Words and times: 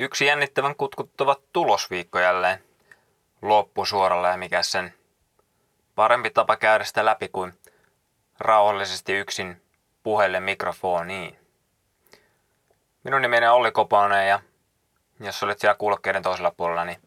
Yksi 0.00 0.26
jännittävän 0.26 0.76
kutkuttava 0.76 1.36
tulosviikko 1.52 2.18
jälleen 2.18 2.64
loppusuoralla 3.42 4.28
ja 4.28 4.36
mikä 4.36 4.62
sen 4.62 4.94
parempi 5.94 6.30
tapa 6.30 6.56
käydä 6.56 6.84
sitä 6.84 7.04
läpi 7.04 7.28
kuin 7.28 7.58
rauhallisesti 8.38 9.12
yksin 9.12 9.62
puhelle 10.02 10.40
mikrofoniin. 10.40 11.38
Minun 13.04 13.22
nimeni 13.22 13.46
on 13.46 13.54
Olli 13.54 13.72
Koponen 13.72 14.28
ja 14.28 14.40
jos 15.20 15.42
olet 15.42 15.58
siellä 15.58 15.74
kuulokkeiden 15.74 16.22
toisella 16.22 16.52
puolella, 16.56 16.84
niin 16.84 16.98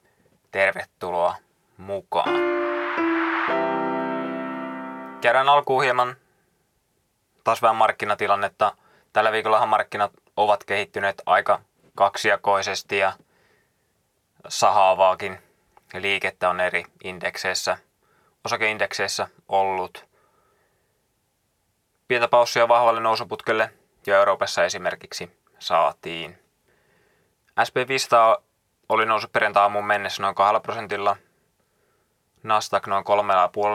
tervetuloa 0.51 1.35
mukaan. 1.77 2.29
Käydään 5.21 5.49
alkuun 5.49 5.83
hieman 5.83 6.15
taas 7.43 7.61
vähän 7.61 7.75
markkinatilannetta. 7.75 8.75
Tällä 9.13 9.31
viikollahan 9.31 9.69
markkinat 9.69 10.11
ovat 10.37 10.63
kehittyneet 10.63 11.21
aika 11.25 11.61
kaksijakoisesti 11.95 12.97
ja 12.97 13.13
sahaavaakin 14.47 15.39
liikettä 15.93 16.49
on 16.49 16.59
eri 16.59 16.83
indekseissä, 17.03 17.77
osakeindekseissä 18.45 19.27
ollut. 19.47 20.05
Pientä 22.07 22.27
paussia 22.27 22.67
vahvalle 22.67 22.99
nousuputkelle 22.99 23.73
jo 24.07 24.15
Euroopassa 24.15 24.65
esimerkiksi 24.65 25.37
saatiin. 25.59 26.39
SP500 27.59 28.41
oli 28.89 29.05
noussut 29.05 29.31
perjantai 29.31 29.81
mennessä 29.81 30.21
noin 30.23 30.35
2 30.35 30.59
prosentilla, 30.61 31.17
Nasdaq 32.43 32.87
noin 32.87 33.05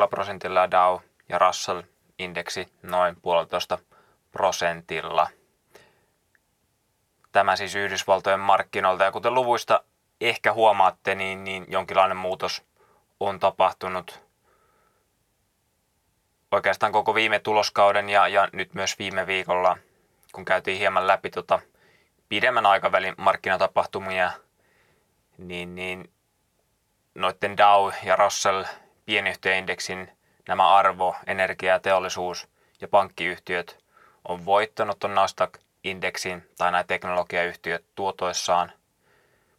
3,5 0.03 0.09
prosentilla 0.11 0.61
ja 0.61 0.71
Dow 0.71 1.01
ja 1.29 1.39
Russell-indeksi 1.39 2.73
noin 2.83 3.17
puolitoista 3.23 3.79
prosentilla. 4.33 5.29
Tämä 7.37 7.57
siis 7.57 7.75
Yhdysvaltojen 7.75 8.41
markkinoilta. 8.41 9.05
Ja 9.05 9.13
kuten 9.13 9.35
luvuista 9.35 9.85
ehkä 10.21 10.53
huomaatte, 10.53 11.15
niin, 11.15 11.45
niin 11.45 11.67
jonkinlainen 11.69 12.17
muutos 12.17 12.65
on 13.21 13.41
tapahtunut 13.41 14.23
oikeastaan 16.51 16.93
koko 16.93 17.15
viime 17.15 17.39
tuloskauden 17.39 18.09
ja, 18.09 18.29
ja 18.29 18.49
nyt 18.53 18.75
myös 18.75 18.99
viime 18.99 19.27
viikolla, 19.27 19.79
kun 20.33 20.45
käytiin 20.45 20.79
hieman 20.79 21.07
läpi 21.07 21.31
tota 21.31 21.61
pidemmän 22.29 22.67
aikavälin 22.67 23.15
markkinatapahtumia, 23.17 24.31
niin, 25.39 25.75
niin 25.75 26.11
noiden 27.15 27.57
Dow 27.57 27.93
ja 28.03 28.17
Russell 28.17 28.65
pienyhtiöindeksin 29.07 30.11
nämä 30.49 30.75
arvo, 30.75 31.17
energia, 31.27 31.81
teollisuus 31.81 32.49
ja 32.81 32.89
pankkiyhtiöt 32.89 33.85
on 34.29 34.45
voittanut 34.45 34.99
tuon 34.99 35.15
Nasdaq-indeksin 35.87 36.43
tai 36.59 36.73
nämä 36.73 36.85
teknologiayhtiöt 36.85 37.85
tuotoissaan. 37.95 38.73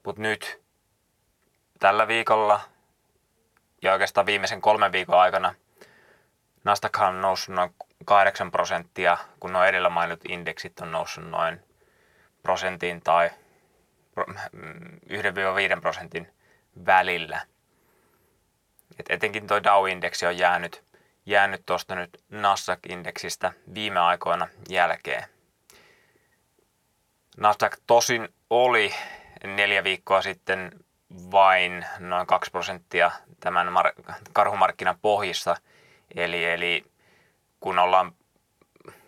Mutta 0.04 0.22
nyt 0.22 0.62
tällä 1.80 2.08
viikolla 2.08 2.62
ja 3.82 3.94
oikeastaan 3.94 4.26
viimeisen 4.26 4.62
kolmen 4.62 4.92
viikon 4.92 5.20
aikana 5.20 5.56
Nasdaq 6.64 7.02
on 7.02 7.22
noussut 7.22 7.56
noin 7.56 7.76
8 8.06 8.52
prosenttia, 8.52 9.18
kun 9.40 9.54
nuo 9.54 9.64
edellä 9.64 9.90
mainitut 9.90 10.32
indeksit 10.32 10.80
on 10.80 10.92
noussut 10.92 11.30
noin 11.30 11.60
prosentin 12.44 13.02
tai 13.02 13.30
1-5 15.78 15.82
prosentin 15.82 16.34
välillä. 16.86 17.42
Et 19.00 19.06
etenkin 19.10 19.48
tuo 19.48 19.64
Dow-indeksi 19.64 20.26
on 20.26 20.38
jäänyt, 20.38 20.84
jäänyt 21.26 21.66
tuosta 21.66 21.96
nyt 21.96 22.24
Nasdaq-indeksistä 22.30 23.54
viime 23.74 24.00
aikoina 24.00 24.48
jälkeen. 24.70 25.37
Nasdaq 27.38 27.78
tosin 27.88 28.30
oli 28.50 28.94
neljä 29.44 29.84
viikkoa 29.84 30.22
sitten 30.22 30.72
vain 31.32 31.86
noin 32.00 32.28
2 32.28 32.52
prosenttia 32.52 33.12
tämän 33.40 33.68
mar- 33.68 34.14
karhumarkkinan 34.34 34.98
pohjissa. 35.02 35.56
Eli, 36.16 36.46
eli 36.46 36.86
kun 37.60 37.80
ollaan, 37.80 38.12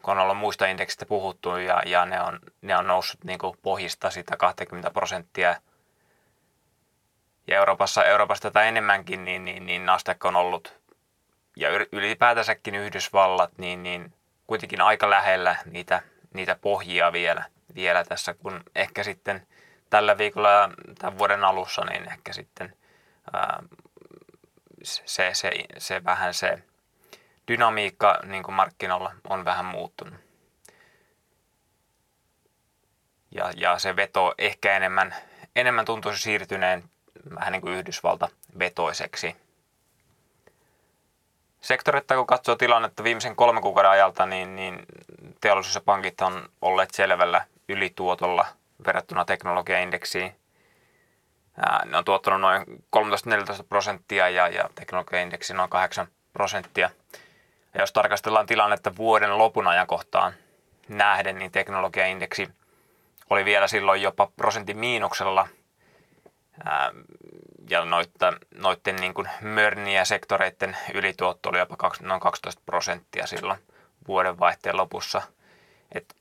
kun 0.01 0.19
ollaan 0.19 0.37
muista 0.37 0.65
indeksistä 0.65 1.05
puhuttu 1.05 1.57
ja, 1.57 1.83
ja 1.85 2.05
ne, 2.05 2.21
on, 2.21 2.39
ne 2.61 2.77
on 2.77 2.87
noussut 2.87 3.23
niin 3.23 3.39
kuin 3.39 3.57
pohjista 3.61 4.09
sitä 4.09 4.37
20 4.37 4.91
prosenttia 4.91 5.55
ja 7.47 7.57
Euroopassa, 7.57 8.05
Euroopassa 8.05 8.41
tätä 8.41 8.63
enemmänkin, 8.63 9.25
niin, 9.25 9.45
niin, 9.45 9.65
niin 9.65 9.85
Nasdaq 9.85 10.25
on 10.25 10.35
ollut 10.35 10.79
ja 11.55 11.69
ylipäätänsäkin 11.91 12.75
Yhdysvallat, 12.75 13.57
niin, 13.57 13.83
niin 13.83 14.13
kuitenkin 14.47 14.81
aika 14.81 15.09
lähellä 15.09 15.55
niitä, 15.65 16.01
niitä 16.33 16.57
pohjia 16.61 17.11
vielä, 17.11 17.45
vielä 17.75 18.03
tässä, 18.03 18.33
kun 18.33 18.63
ehkä 18.75 19.03
sitten– 19.03 19.41
tällä 19.89 20.17
viikolla 20.17 20.49
ja 20.49 20.69
tämän 20.99 21.17
vuoden 21.17 21.43
alussa, 21.43 21.85
niin 21.85 22.11
ehkä 22.11 22.33
sitten 22.33 22.73
ää, 23.33 23.63
se, 24.83 25.29
se, 25.33 25.51
se 25.77 26.03
vähän 26.03 26.33
se 26.33 26.63
dynamiikka 27.47 28.19
niin 28.23 28.43
kuin 28.43 28.55
markkinoilla 28.55 29.11
on 29.29 29.45
vähän 29.45 29.65
muuttunut. 29.65 30.13
Ja, 33.31 33.51
ja 33.55 33.79
se 33.79 33.95
veto 33.95 34.33
ehkä 34.37 34.75
enemmän, 34.75 35.15
enemmän 35.55 35.85
tuntuisi 35.85 36.21
siirtyneen 36.21 36.83
vähän 37.35 37.51
niin 37.51 37.61
kuin 37.61 37.73
Yhdysvalta 37.73 38.29
vetoiseksi. 38.59 39.35
Sektorittain 41.61 42.17
kun 42.17 42.27
katsoo 42.27 42.55
tilannetta 42.55 43.03
viimeisen 43.03 43.35
kolmen 43.35 43.61
kuukauden 43.63 43.91
ajalta, 43.91 44.25
niin, 44.25 44.55
niin 44.55 44.85
teollisuus 45.41 45.75
ja 45.75 45.81
pankit 45.81 46.21
on 46.21 46.49
olleet 46.61 46.91
selvällä 46.91 47.45
ylituotolla– 47.69 48.45
verrattuna 48.85 49.25
teknologiaindeksiin. 49.25 50.35
Ne 51.85 51.97
on 51.97 52.05
tuottanut 52.05 52.41
noin 52.41 52.63
13-14 53.61 53.63
prosenttia 53.69 54.29
ja, 54.29 54.47
ja 54.47 54.69
teknologiaindeksi 54.75 55.53
noin 55.53 55.69
8 55.69 56.07
prosenttia. 56.33 56.89
Ja 57.73 57.81
jos 57.81 57.93
tarkastellaan 57.93 58.45
tilannetta 58.45 58.95
vuoden 58.95 59.37
lopun 59.37 59.67
ajankohtaan 59.67 60.33
nähden, 60.87 61.39
niin 61.39 61.51
teknologiaindeksi 61.51 62.49
oli 63.29 63.45
vielä 63.45 63.67
silloin 63.67 64.01
jopa 64.01 64.31
prosentin 64.35 64.77
miinuksella. 64.77 65.47
Ja 67.69 67.85
noitten, 67.85 68.37
noitten 68.55 68.95
niin 68.95 69.13
kuin 69.13 69.29
mörniä 69.41 70.05
sektoreiden 70.05 70.77
ylituotto 70.93 71.49
oli 71.49 71.59
jopa 71.59 71.91
noin 72.01 72.21
12 72.21 72.61
prosenttia 72.65 73.27
silloin 73.27 73.59
vuoden 74.07 74.39
vaihteen 74.39 74.77
lopussa. 74.77 75.21
Et 75.91 76.15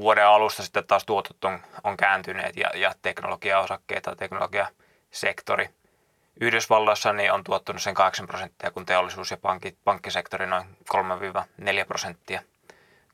vuoden 0.00 0.26
alusta 0.26 0.62
sitten 0.62 0.86
taas 0.86 1.04
tuotot 1.04 1.44
on, 1.44 1.60
on 1.84 1.96
kääntyneet 1.96 2.56
ja, 2.56 2.70
ja 2.74 2.94
teknologiaosakkeet 3.02 4.02
tai 4.02 4.16
teknologiasektori 4.16 5.68
Yhdysvalloissa 6.40 7.12
niin 7.12 7.32
on 7.32 7.44
tuottanut 7.44 7.82
sen 7.82 7.94
8 7.94 8.26
prosenttia, 8.26 8.70
kun 8.70 8.86
teollisuus- 8.86 9.30
ja 9.30 9.36
pankki, 9.36 9.76
pankkisektori 9.84 10.46
noin 10.46 10.76
3-4 10.88 11.84
prosenttia, 11.86 12.42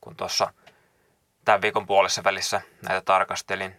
kun 0.01 0.17
tuossa 0.17 0.53
tämän 1.45 1.63
viikon 1.63 1.87
puolessa 1.87 2.25
välissä 2.25 2.61
näitä 2.89 3.01
tarkastelin. 3.01 3.77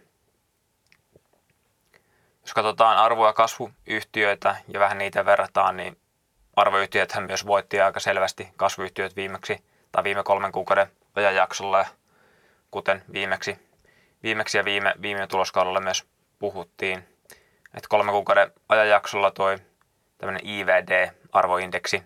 Jos 2.40 2.54
katsotaan 2.54 2.98
arvo- 2.98 3.26
ja 3.26 3.32
kasvuyhtiöitä 3.32 4.56
ja 4.68 4.80
vähän 4.80 4.98
niitä 4.98 5.24
verrataan, 5.24 5.76
niin 5.76 5.98
arvoyhtiöthän 6.56 7.24
myös 7.24 7.46
voitti 7.46 7.80
aika 7.80 8.00
selvästi 8.00 8.48
kasvuyhtiöt 8.56 9.16
viimeksi 9.16 9.64
tai 9.92 10.04
viime 10.04 10.22
kolmen 10.22 10.52
kuukauden 10.52 10.86
ajanjaksolla 11.14 11.78
ja 11.78 11.86
kuten 12.72 13.02
viimeksi, 13.12 13.58
viimeksi 14.22 14.58
ja 14.58 14.64
viime, 14.64 14.94
viime 15.02 15.26
tuloskaudella 15.26 15.80
myös 15.80 16.06
puhuttiin. 16.38 16.98
Että 17.74 17.88
kolme 17.88 18.12
kuukauden 18.12 18.52
ajanjaksolla 18.68 19.30
toi 19.30 19.58
tämmöinen 20.18 20.46
IVD-arvoindeksi 20.46 22.02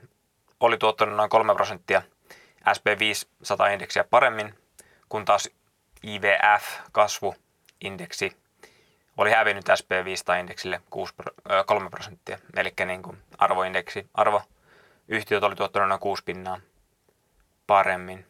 oli 0.60 0.78
tuottanut 0.78 1.16
noin 1.16 1.30
3 1.30 1.54
prosenttia 1.54 2.02
SP500-indeksiä 2.68 4.04
paremmin, 4.10 4.54
kun 5.08 5.24
taas 5.24 5.50
IVF-kasvuindeksi 6.02 8.36
oli 9.16 9.30
hävinnyt 9.30 9.68
SP500-indeksille 9.68 10.80
6, 10.90 11.14
3 11.66 11.90
prosenttia. 11.90 12.38
Eli 12.56 12.72
niin 12.86 13.02
kuin 13.02 13.22
arvoindeksi, 13.38 14.10
arvoyhtiöt 14.14 15.42
oli 15.42 15.56
tuottanut 15.56 15.88
noin 15.88 16.00
6 16.00 16.24
pinnaa 16.24 16.60
paremmin. 17.66 18.26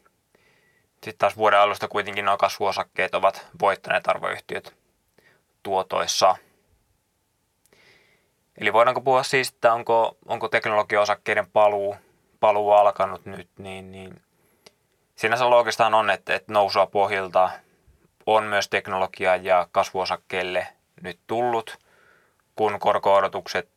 Sitten 1.06 1.18
taas 1.18 1.36
vuoden 1.36 1.58
alusta 1.58 1.88
kuitenkin 1.88 2.24
nuo 2.24 2.36
kasvuosakkeet 2.36 3.14
ovat 3.14 3.46
voittaneet 3.60 4.08
arvoyhtiöt 4.08 4.74
tuotoissa. 5.62 6.36
Eli 8.58 8.72
voidaanko 8.72 9.00
puhua 9.00 9.22
siis, 9.22 9.48
että 9.48 9.72
onko, 9.72 10.16
onko 10.28 10.48
teknologiaosakkeiden 10.48 11.50
paluu, 11.50 11.96
paluu 12.40 12.72
alkanut 12.72 13.24
nyt, 13.24 13.48
niin, 13.58 13.92
niin 13.92 14.22
sinänsä 15.16 15.50
loogista 15.50 15.86
on, 15.86 16.10
että, 16.10 16.34
että 16.34 16.52
nousua 16.52 16.86
pohjilta 16.86 17.50
on 18.26 18.44
myös 18.44 18.68
teknologia- 18.68 19.36
ja 19.36 19.68
kasvuosakkeille 19.72 20.66
nyt 21.02 21.18
tullut, 21.26 21.78
kun 22.56 22.78
korko-odotukset 22.78 23.68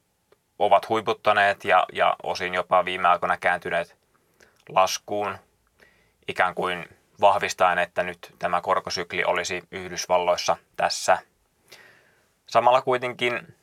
ovat 0.59 0.89
huiputtaneet 0.89 1.65
ja, 1.65 1.85
ja 1.93 2.15
osin 2.23 2.53
jopa 2.53 2.85
viime 2.85 3.07
aikoina 3.07 3.37
kääntyneet 3.37 3.95
laskuun, 4.69 5.37
ikään 6.27 6.55
kuin 6.55 6.98
vahvistaen, 7.21 7.80
että 7.80 8.04
nyt 8.04 8.36
tämä 8.39 8.62
korkosykli 8.62 9.24
olisi 9.24 9.63
Yhdysvalloissa 9.71 10.57
tässä. 10.75 11.18
Samalla 12.45 12.81
kuitenkin 12.81 13.56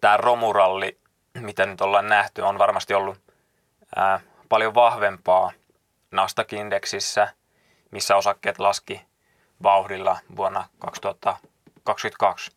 tämä 0.00 0.16
romuralli, 0.16 0.98
mitä 1.34 1.66
nyt 1.66 1.80
ollaan 1.80 2.08
nähty, 2.08 2.42
on 2.42 2.58
varmasti 2.58 2.94
ollut 2.94 3.18
ää, 3.96 4.20
paljon 4.48 4.74
vahvempaa 4.74 5.52
Nasdaq-indeksissä, 6.10 7.28
missä 7.90 8.16
osakkeet 8.16 8.58
laski 8.58 9.02
vauhdilla 9.62 10.18
vuonna 10.36 10.68
2022. 10.78 12.50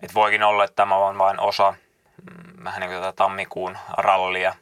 Et 0.00 0.14
voikin 0.14 0.42
olla, 0.42 0.64
että 0.64 0.76
tämä 0.76 0.96
on 0.96 1.18
vain 1.18 1.40
osa 1.40 1.70
mm, 1.70 2.64
vähän 2.64 2.80
niin 2.80 2.90
kuin 2.90 3.00
tätä 3.00 3.12
tammikuun 3.12 3.78
rallia, 3.96 4.54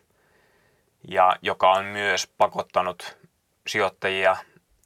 ja 1.08 1.36
joka 1.42 1.70
on 1.70 1.84
myös 1.84 2.26
pakottanut 2.38 3.25
sijoittajia 3.66 4.36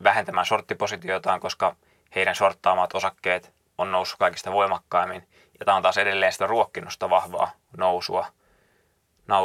vähentämään 0.05 0.47
sorttipositioitaan, 0.47 1.41
koska 1.41 1.77
heidän 2.15 2.35
sorttaamat 2.35 2.95
osakkeet 2.95 3.53
on 3.79 3.93
noussut 3.93 4.19
kaikista 4.19 4.53
voimakkaimmin. 4.53 5.29
Ja 5.61 5.67
tämä 5.67 5.77
on 5.77 5.83
taas 5.83 5.99
edelleen 5.99 6.33
sitä 6.33 6.47
ruokkinnosta 6.47 7.11
vahvaa 7.11 7.51
nousua, 7.77 8.27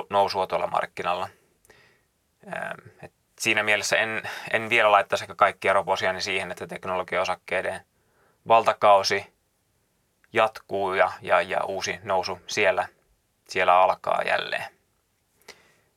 nousua 0.09 0.47
tuolla 0.47 0.67
markkinalla. 0.67 1.29
Et 3.01 3.13
siinä 3.39 3.63
mielessä 3.63 3.97
en, 3.97 4.29
en 4.53 4.69
vielä 4.69 4.91
laittaisi 4.91 5.23
ehkä 5.23 5.35
kaikkia 5.35 5.73
roposiani 5.73 6.21
siihen, 6.21 6.51
että 6.51 6.67
teknologiaosakkeiden 6.67 7.81
valtakausi 8.47 9.33
jatkuu 10.33 10.93
ja, 10.93 11.11
ja, 11.21 11.41
ja 11.41 11.63
uusi 11.63 11.99
nousu 12.03 12.39
siellä, 12.47 12.87
siellä 13.49 13.81
alkaa 13.81 14.21
jälleen. 14.25 14.65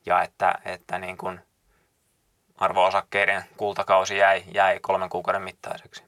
Ja 0.07 0.23
että, 0.23 0.55
että 0.65 0.99
niin 0.99 1.17
kuin 1.17 1.41
arvoosakkeiden 2.59 3.45
kultakausi 3.57 4.17
jäi, 4.17 4.43
jäi 4.55 4.81
kolmen 4.81 5.09
kuukauden 5.09 5.43
mittaiseksi. 5.43 6.05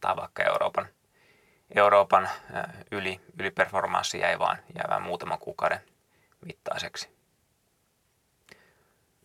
Tai 0.00 0.16
vaikka 0.16 0.42
Euroopan, 0.42 0.86
Euroopan 1.76 2.28
yli, 2.90 3.20
yliperformanssi 3.38 4.18
jäi 4.18 4.38
vain, 4.38 4.58
jäi 4.74 4.84
vain 4.90 5.02
muutaman 5.02 5.38
kuukauden 5.38 5.80
mittaiseksi. 6.46 7.08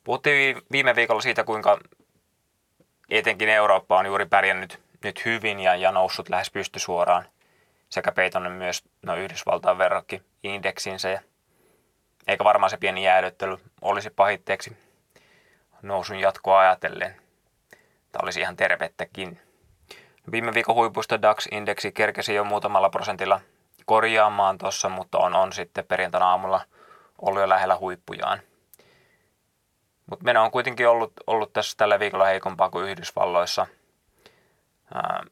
Puhuttiin 0.04 0.62
viime 0.72 0.96
viikolla 0.96 1.22
siitä, 1.22 1.44
kuinka 1.44 1.80
etenkin 3.10 3.50
Eurooppa 3.50 3.98
on 3.98 4.06
juuri 4.06 4.26
pärjännyt 4.26 4.80
nyt 5.04 5.26
hyvin 5.26 5.60
ja, 5.60 5.76
ja 5.76 5.92
noussut 5.92 6.30
lähes 6.30 6.52
pystysuoraan 6.52 7.26
sekä 7.90 8.12
peitonen 8.12 8.52
myös 8.52 8.84
no 9.02 9.16
Yhdysvaltain 9.16 9.78
verrokki 9.78 10.22
indeksinsä. 10.44 11.22
eikä 12.28 12.44
varmaan 12.44 12.70
se 12.70 12.78
pieni 12.78 13.06
jäädyttely 13.06 13.58
olisi 13.82 14.10
pahitteeksi 14.10 14.85
nousun 15.88 16.20
jatkoa 16.20 16.60
ajatellen. 16.60 17.16
Tämä 18.12 18.24
olisi 18.24 18.40
ihan 18.40 18.56
tervettäkin. 18.56 19.42
Viime 20.32 20.54
viikon 20.54 20.76
huipusta 20.76 21.22
DAX-indeksi 21.22 21.92
kerkesi 21.92 22.36
jo 22.36 22.44
muutamalla 22.44 22.90
prosentilla 22.90 23.42
korjaamaan 23.86 24.58
tuossa, 24.58 24.90
mutta 24.90 25.18
on, 25.18 25.36
on 25.36 25.54
sitten 25.54 25.86
perjantaina 25.86 26.30
aamulla 26.30 26.62
ollut 27.22 27.42
jo 27.42 27.50
lähellä 27.50 27.78
huippujaan. 27.78 28.40
Mutta 30.06 30.26
meno 30.26 30.44
on 30.44 30.52
kuitenkin 30.52 30.88
ollut, 30.88 31.14
ollut 31.28 31.54
tässä 31.54 31.78
tällä 31.78 32.00
viikolla 32.00 32.26
heikompaa 32.26 32.70
kuin 32.70 32.90
Yhdysvalloissa. 32.90 33.68
Ää, 34.94 35.24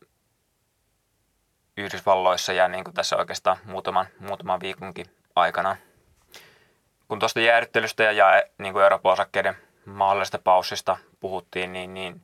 Yhdysvalloissa 1.78 2.54
ja 2.54 2.68
niin 2.68 2.84
kuin 2.84 2.94
tässä 2.94 3.18
oikeastaan 3.18 3.58
muutaman, 3.66 4.06
muutaman 4.20 4.60
viikonkin 4.60 5.06
aikana. 5.36 5.76
Kun 7.08 7.20
tuosta 7.20 7.40
jäädyttelystä 7.40 8.04
ja, 8.04 8.12
ja 8.12 8.44
niin 8.58 8.74
kuin 8.74 8.84
Euroopan 8.84 9.14
osakkeiden 9.14 9.58
mahdollisesta 9.86 10.40
paussista 10.44 10.98
puhuttiin, 11.20 11.74
niin, 11.74 11.94
niin 11.94 12.22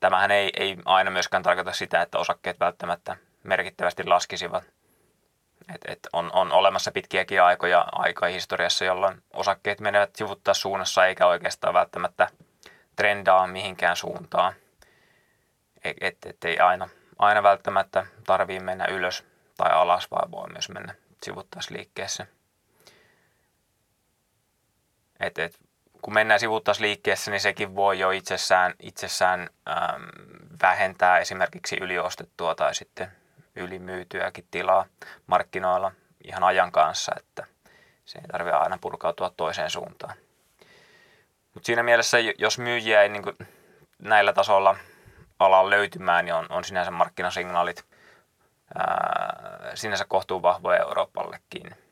tämähän 0.00 0.30
ei, 0.30 0.50
ei 0.56 0.76
aina 0.84 1.10
myöskään 1.10 1.42
tarkoita 1.42 1.72
sitä, 1.72 2.02
että 2.02 2.18
osakkeet 2.18 2.60
välttämättä 2.60 3.16
merkittävästi 3.42 4.04
laskisivat. 4.04 4.64
Et, 5.74 5.80
et 5.84 6.08
on, 6.12 6.32
on 6.32 6.52
olemassa 6.52 6.92
pitkiäkin 6.92 7.42
aikoja 7.42 7.84
aikaa 7.92 8.28
historiassa, 8.28 8.84
jolloin 8.84 9.22
osakkeet 9.32 9.80
menevät 9.80 10.16
sivuttaa 10.16 10.54
suunnassa 10.54 11.06
eikä 11.06 11.26
oikeastaan 11.26 11.74
välttämättä 11.74 12.28
trendaa 12.96 13.46
mihinkään 13.46 13.96
suuntaan. 13.96 14.52
Et, 15.84 15.96
et, 16.00 16.16
et 16.26 16.44
ei 16.44 16.58
aina, 16.58 16.88
aina 17.18 17.42
välttämättä 17.42 18.06
tarvii 18.26 18.60
mennä 18.60 18.86
ylös 18.86 19.24
tai 19.56 19.70
alas, 19.72 20.10
vaan 20.10 20.30
voi 20.30 20.48
myös 20.52 20.68
mennä 20.68 20.94
sivuttaisliikkeessä. 21.22 22.26
Et, 25.20 25.38
et 25.38 25.67
kun 26.02 26.14
mennään 26.14 26.40
sivuttaisliikkeessä, 26.40 27.30
niin 27.30 27.40
sekin 27.40 27.76
voi 27.76 27.98
jo 27.98 28.10
itsessään, 28.10 28.74
itsessään 28.80 29.40
äm, 29.40 30.02
vähentää 30.62 31.18
esimerkiksi 31.18 31.76
yliostettua 31.80 32.54
tai 32.54 32.74
sitten 32.74 33.12
ylimyytyäkin 33.56 34.46
tilaa 34.50 34.86
markkinoilla 35.26 35.92
ihan 36.24 36.44
ajan 36.44 36.72
kanssa, 36.72 37.12
että 37.16 37.46
se 38.04 38.18
ei 38.18 38.24
tarvitse 38.32 38.56
aina 38.56 38.78
purkautua 38.80 39.30
toiseen 39.36 39.70
suuntaan. 39.70 40.14
Mutta 41.54 41.66
siinä 41.66 41.82
mielessä, 41.82 42.18
jos 42.38 42.58
myyjiä 42.58 43.02
ei 43.02 43.08
niin 43.08 43.22
näillä 43.98 44.32
tasolla 44.32 44.76
ala 45.38 45.70
löytymään, 45.70 46.24
niin 46.24 46.34
on, 46.34 46.46
on 46.50 46.64
sinänsä 46.64 46.90
markkinasignaalit 46.90 47.84
ää, 48.78 49.72
sinänsä 49.74 50.04
kohtuu 50.08 50.42
vahvoja 50.42 50.78
Euroopallekin. 50.78 51.87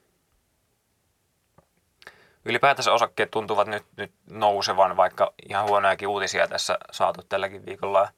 Ylipäätänsä 2.49 2.93
osakkeet 2.93 3.31
tuntuvat 3.31 3.69
nyt, 3.69 3.85
nyt 3.97 4.13
nousevan, 4.31 4.97
vaikka 4.97 5.33
ihan 5.49 5.69
huonojakin 5.69 6.09
uutisia 6.09 6.49
tässä 6.49 6.79
saatu 6.91 7.23
tälläkin 7.23 7.67
viikolla. 7.67 8.09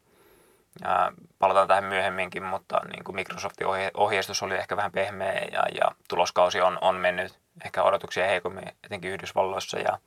Ää, 0.85 1.13
palataan 1.39 1.69
tähän 1.69 1.85
myöhemminkin, 1.85 2.43
mutta 2.43 2.81
niin 2.93 3.05
kuin 3.05 3.15
Microsoftin 3.15 3.67
ohje, 3.67 3.91
ohjeistus 3.95 4.43
oli 4.43 4.55
ehkä 4.55 4.77
vähän 4.77 4.93
pehmeä 4.93 5.49
ja, 5.53 5.63
ja 5.75 5.91
tuloskausi 6.09 6.61
on, 6.61 6.79
on 6.81 6.95
mennyt 6.95 7.39
ehkä 7.65 7.83
odotuksia 7.83 8.27
heikommin, 8.27 8.69
etenkin 8.85 9.11
Yhdysvalloissa. 9.11 9.79
Ja 9.79 9.99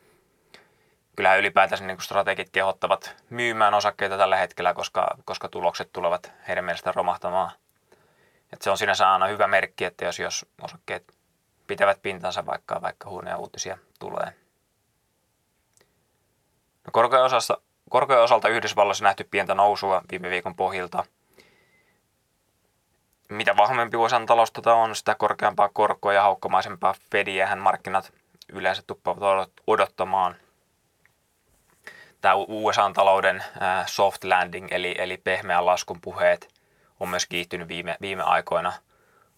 kyllähän 1.15 1.39
ylipäätänsä 1.39 1.85
niin 1.85 1.97
kuin 1.97 2.05
strategit 2.05 2.49
kehottavat 2.49 3.15
myymään 3.29 3.73
osakkeita 3.73 4.17
tällä 4.17 4.37
hetkellä, 4.37 4.73
koska, 4.73 5.17
koska 5.25 5.49
tulokset 5.49 5.89
tulevat 5.93 6.31
heidän 6.47 6.65
mielestään 6.65 6.95
romahtamaan. 6.95 7.51
Et 8.53 8.61
se 8.61 8.69
on 8.69 8.77
sinänsä 8.77 9.11
aina 9.11 9.27
hyvä 9.27 9.47
merkki, 9.47 9.85
että 9.85 10.05
jos, 10.05 10.19
jos 10.19 10.45
osakkeet 10.61 11.13
pitävät 11.67 12.01
pintansa, 12.01 12.45
vaikka, 12.45 12.81
vaikka 12.81 13.09
huonoja 13.09 13.37
uutisia 13.37 13.77
tulee. 14.01 14.33
No 16.85 16.91
korkean, 16.91 17.23
osassa, 17.23 17.57
korkean 17.89 18.21
osalta 18.21 18.49
Yhdysvalloissa 18.49 19.03
nähty 19.03 19.23
pientä 19.23 19.55
nousua 19.55 20.01
viime 20.11 20.29
viikon 20.29 20.55
pohjilta. 20.55 21.03
Mitä 23.29 23.57
vahvempi 23.57 23.97
USAn 23.97 24.25
talous 24.25 24.51
tota 24.51 24.73
on, 24.73 24.95
sitä 24.95 25.15
korkeampaa 25.15 25.69
korkoa 25.73 26.13
ja 26.13 26.21
haukkomaisempaa 26.21 26.95
Fediähän 27.11 27.59
markkinat 27.59 28.13
yleensä 28.53 28.83
tuppavat 28.87 29.51
odottamaan. 29.67 30.35
Tämä 32.21 32.35
USAn 32.35 32.93
talouden 32.93 33.43
soft 33.85 34.23
landing 34.23 34.67
eli, 34.71 34.95
eli 34.97 35.17
pehmeän 35.17 35.65
laskun 35.65 36.01
puheet 36.01 36.53
on 36.99 37.09
myös 37.09 37.25
kiihtynyt 37.25 37.67
viime, 37.67 37.97
viime 38.01 38.23
aikoina 38.23 38.73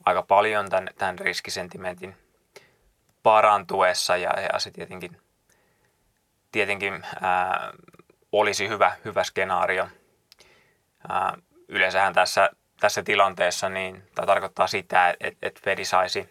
aika 0.06 0.22
paljon 0.22 0.70
tämän, 0.70 0.90
tämän 0.98 1.20
riskisentimentin 1.20 2.16
parantuessa 3.24 4.18
ja, 4.18 4.34
ja 4.54 4.60
se 4.60 4.72
tietenkin, 4.72 5.22
tietenkin 6.52 7.06
ää, 7.22 7.72
olisi 8.32 8.70
hyvä, 8.70 8.92
hyvä 9.06 9.24
skenaario. 9.24 9.88
Ää, 11.10 11.38
yleensähän 11.68 12.14
tässä, 12.14 12.50
tässä 12.80 13.04
tilanteessa 13.04 13.70
niin, 13.70 14.04
tämä 14.16 14.26
tarkoittaa 14.26 14.68
sitä, 14.68 15.16
että, 15.20 15.48
että 15.48 15.62
Fedi, 15.64 15.86
saisi, 15.86 16.30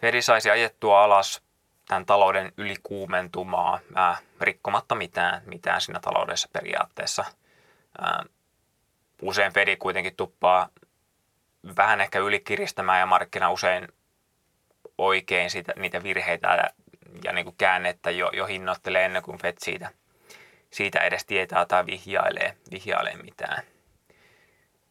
Fedi 0.00 0.22
saisi 0.22 0.50
ajettua 0.50 1.04
alas 1.04 1.42
tämän 1.88 2.06
talouden 2.06 2.52
ylikuumentumaa 2.56 3.80
ää, 3.94 4.16
rikkomatta 4.40 4.94
mitään, 4.94 5.42
mitään 5.46 5.80
siinä 5.80 6.00
taloudessa 6.00 6.48
periaatteessa. 6.52 7.24
Ää, 8.00 8.24
usein 9.22 9.52
Fedi 9.52 9.76
kuitenkin 9.76 10.16
tuppaa 10.16 10.68
vähän 11.76 12.00
ehkä 12.00 12.18
ylikiristämään 12.18 13.00
ja 13.00 13.06
markkina 13.06 13.50
usein 13.50 13.88
oikein 14.98 15.50
sitä, 15.50 15.72
niitä 15.76 16.02
virheitä 16.02 16.72
ja, 17.24 17.32
niin 17.32 17.44
kuin 17.44 17.56
käännettä 17.58 18.10
jo, 18.10 18.30
jo 18.32 18.46
hinnoittelee 18.46 19.04
ennen 19.04 19.22
kuin 19.22 19.38
Fed 19.38 19.56
siitä, 19.58 19.90
siitä 20.70 21.00
edes 21.00 21.24
tietää 21.24 21.66
tai 21.66 21.86
vihjailee, 21.86 22.56
vihjailee 22.70 23.16
mitään. 23.16 23.62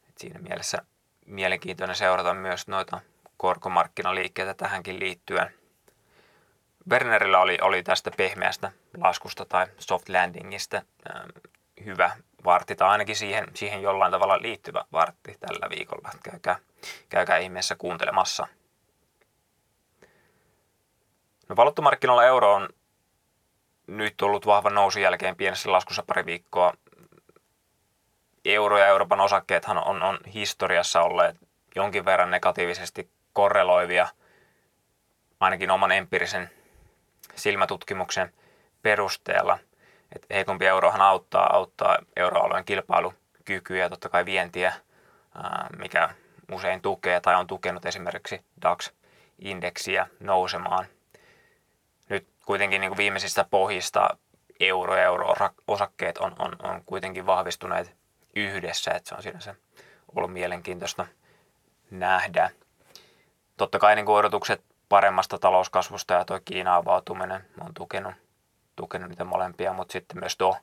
Et 0.10 0.18
siinä 0.18 0.40
mielessä 0.40 0.82
mielenkiintoinen 1.26 1.96
seurata 1.96 2.34
myös 2.34 2.68
noita 2.68 3.02
korkomarkkinaliikkeitä 3.38 4.54
tähänkin 4.54 5.00
liittyen. 5.00 5.54
Wernerillä 6.90 7.40
oli, 7.40 7.58
oli 7.62 7.84
tästä 7.84 8.12
pehmeästä 8.18 8.72
laskusta 8.98 9.46
tai 9.46 9.68
soft 9.80 10.10
landingista 10.10 10.78
ähm, 11.16 11.30
hyvä 11.86 12.16
vartti, 12.46 12.76
tai 12.76 12.90
ainakin 12.90 13.16
siihen, 13.16 13.48
siihen 13.54 13.82
jollain 13.82 14.12
tavalla 14.12 14.42
liittyvä 14.42 14.86
vartti 14.92 15.38
tällä 15.40 15.70
viikolla. 15.70 16.10
Käykää, 16.24 16.60
käykää 17.10 17.38
ihmeessä 17.38 17.76
kuuntelemassa– 17.76 18.48
No 21.52 21.56
valuuttamarkkinoilla 21.56 22.26
euro 22.26 22.54
on 22.54 22.70
nyt 23.88 24.22
ollut 24.22 24.46
vahvan 24.46 24.76
nousun 24.76 25.02
jälkeen 25.02 25.36
pienessä 25.36 25.72
laskussa 25.72 26.04
pari 26.08 26.26
viikkoa. 26.26 26.74
euro 28.46 28.78
ja 28.78 28.88
Euroopan 28.88 29.20
osakkeethan 29.20 29.88
on, 29.88 30.04
on 30.04 30.20
historiassa 30.34 31.02
olleet 31.02 31.38
jonkin 31.76 32.06
verran 32.06 32.32
negatiivisesti 32.32 33.10
korreloivia, 33.34 34.08
ainakin 35.40 35.72
oman 35.72 35.92
empiirisen 35.92 36.50
silmätutkimuksen 37.36 38.34
perusteella. 38.82 39.60
Et 40.16 40.26
heikompi 40.30 40.66
eurohan 40.66 41.02
auttaa, 41.02 41.56
auttaa 41.56 41.98
euroalueen 42.16 42.66
kilpailukykyä 42.66 43.78
ja 43.78 43.90
totta 43.90 44.10
kai 44.10 44.26
vientiä, 44.26 44.74
mikä 45.78 46.10
usein 46.52 46.82
tukee 46.82 47.20
tai 47.20 47.36
on 47.36 47.48
tukenut 47.48 47.86
esimerkiksi 47.86 48.42
DAX-indeksiä 48.62 50.08
nousemaan. 50.20 50.86
Kuitenkin 52.46 52.82
niin 52.82 52.90
kuin 52.90 52.98
viimeisistä 52.98 53.46
pohjista 53.50 54.18
euro 54.60 54.96
ja 54.96 55.04
euro-osakkeet 55.04 56.18
on, 56.18 56.36
on, 56.40 56.56
on 56.64 56.82
kuitenkin 56.86 57.26
vahvistuneet 57.26 57.96
yhdessä, 58.36 58.92
että 58.92 59.10
se 59.10 59.16
on 59.16 59.24
siinä 59.24 59.40
se 59.40 59.56
ollut 60.16 60.34
mielenkiintoista 60.34 61.08
nähdä. 61.92 62.50
Totta 63.58 63.80
kai 63.80 63.96
niin 63.96 64.10
odotukset 64.10 64.64
paremmasta 64.90 65.40
talouskasvusta 65.40 66.14
ja 66.14 66.26
tuo 66.26 66.40
Kiinan 66.46 66.74
avautuminen 66.74 67.46
on 67.62 67.74
tukenut, 67.74 68.14
tukenut 68.76 69.10
niitä 69.10 69.24
molempia, 69.24 69.74
mutta 69.74 69.92
sitten 69.92 70.20
myös 70.20 70.38
tuo, 70.38 70.58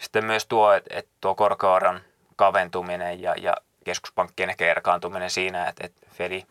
sitten 0.00 0.24
myös 0.24 0.46
tuo 0.46 0.72
että, 0.72 0.98
että 0.98 1.12
tuo 1.20 1.34
korkeaoron 1.34 2.00
kaventuminen 2.36 3.22
ja, 3.22 3.34
ja 3.40 3.56
keskuspankkien 3.84 4.50
ehkä 4.50 4.70
erkaantuminen 4.70 5.30
siinä, 5.30 5.68
että, 5.68 5.86
että 5.86 6.06
Fedi 6.10 6.46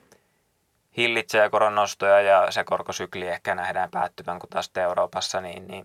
hillitsee 0.98 1.50
koronnostoja 1.50 2.22
ja 2.22 2.52
se 2.52 2.64
korkosykli 2.64 3.28
ehkä 3.28 3.56
nähdään 3.56 3.90
päättyvän, 3.92 4.40
kun 4.40 4.50
taas 4.50 4.72
Euroopassa, 4.76 5.42
niin, 5.42 5.68
niin 5.68 5.84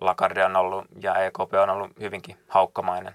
Lagarde 0.00 0.44
on 0.44 0.56
ollut 0.56 0.84
ja 1.02 1.14
EKP 1.14 1.54
on 1.62 1.70
ollut 1.70 1.90
hyvinkin 2.00 2.38
haukkamainen, 2.48 3.14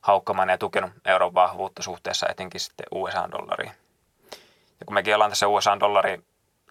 haukkamainen 0.00 0.54
ja 0.54 0.58
tukenut 0.58 0.90
euron 1.04 1.34
vahvuutta 1.34 1.82
suhteessa 1.82 2.26
etenkin 2.28 2.60
sitten 2.60 2.86
USA-dollariin. 2.90 3.72
Ja 4.80 4.86
kun 4.86 4.94
mekin 4.94 5.14
ollaan 5.14 5.30
tässä 5.30 5.48
USA-dollari, 5.48 6.22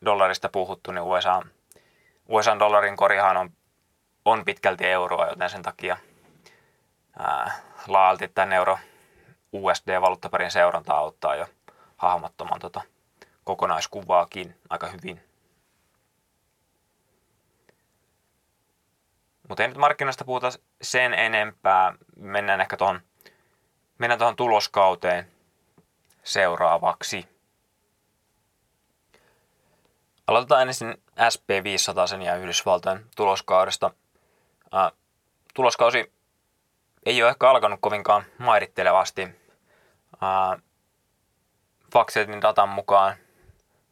dollarista 0.06 0.50
puhuttu, 0.50 0.92
niin 0.92 1.02
USA, 1.02 1.42
USA-dollarin 2.28 2.98
korihan 2.98 3.38
on, 3.38 3.50
on 4.26 4.46
pitkälti 4.46 4.86
euroa, 4.86 5.28
joten 5.28 5.50
sen 5.50 5.64
takia 5.64 5.98
ää, 7.20 7.52
laalti 7.88 8.28
tämän 8.28 8.54
euro 8.54 8.78
USD-valuuttaparin 9.54 10.52
seuranta 10.52 10.94
auttaa 10.94 11.36
jo 11.36 11.46
hahmottoman 11.98 12.60
tota 12.60 12.82
kokonaiskuvaakin 13.46 14.56
aika 14.70 14.88
hyvin. 14.88 15.22
Mutta 19.50 19.64
ei 19.64 19.68
nyt 19.68 19.78
markkinasta 19.78 20.26
puhuta 20.26 20.50
sen 20.82 21.14
enempää. 21.14 21.94
Mennään 22.16 22.62
ehkä 22.62 22.78
tuohon 22.78 23.02
mennään 23.98 24.20
tuohon 24.20 24.36
tuloskauteen 24.36 25.32
seuraavaksi. 26.24 27.28
Aloitetaan 30.28 30.68
ensin 30.68 31.02
SP500 31.20 32.24
ja 32.24 32.36
Yhdysvaltojen 32.36 33.06
tuloskaudesta. 33.16 33.92
Äh, 34.76 34.92
tuloskausi 35.54 36.14
ei 37.06 37.24
ole 37.24 37.32
ehkä 37.32 37.50
alkanut 37.50 37.80
kovinkaan 37.82 38.24
mairittelevasti. 38.38 39.28
Faxetin 41.94 42.42
datan 42.42 42.70
mukaan 42.70 43.16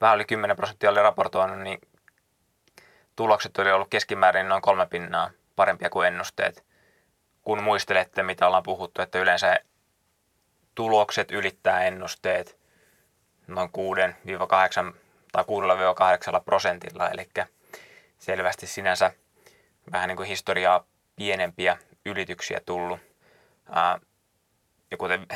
vähän 0.04 0.16
yli 0.16 0.26
10 0.26 0.56
prosenttia 0.56 0.90
oli 0.90 1.02
raportoinut, 1.02 1.60
niin 1.60 1.82
tulokset 3.16 3.58
oli 3.58 3.72
ollut 3.72 3.90
keskimäärin 3.90 4.50
noin 4.50 4.62
kolme 4.62 4.86
pinnaa 4.86 5.30
parempia 5.56 5.90
kuin 5.90 6.08
ennusteet. 6.08 6.64
Kun 7.42 7.64
muistelette, 7.64 8.24
mitä 8.24 8.48
ollaan 8.48 8.64
puhuttu, 8.64 9.02
että 9.02 9.20
yleensä 9.20 9.60
tulokset 10.76 11.32
ylittää 11.32 11.84
ennusteet 11.84 12.58
noin 13.48 13.70
6-8 14.92 14.96
tai 15.32 15.44
6-8 16.40 16.44
prosentilla, 16.46 17.10
eli 17.10 17.30
selvästi 18.18 18.68
sinänsä 18.68 19.12
vähän 19.92 20.08
niin 20.08 20.18
kuin 20.18 20.28
historiaa 20.28 20.86
pienempiä 21.16 21.78
ylityksiä 22.06 22.62
tullut. 22.66 23.00
Ja 24.92 24.98
kuten 24.98 25.28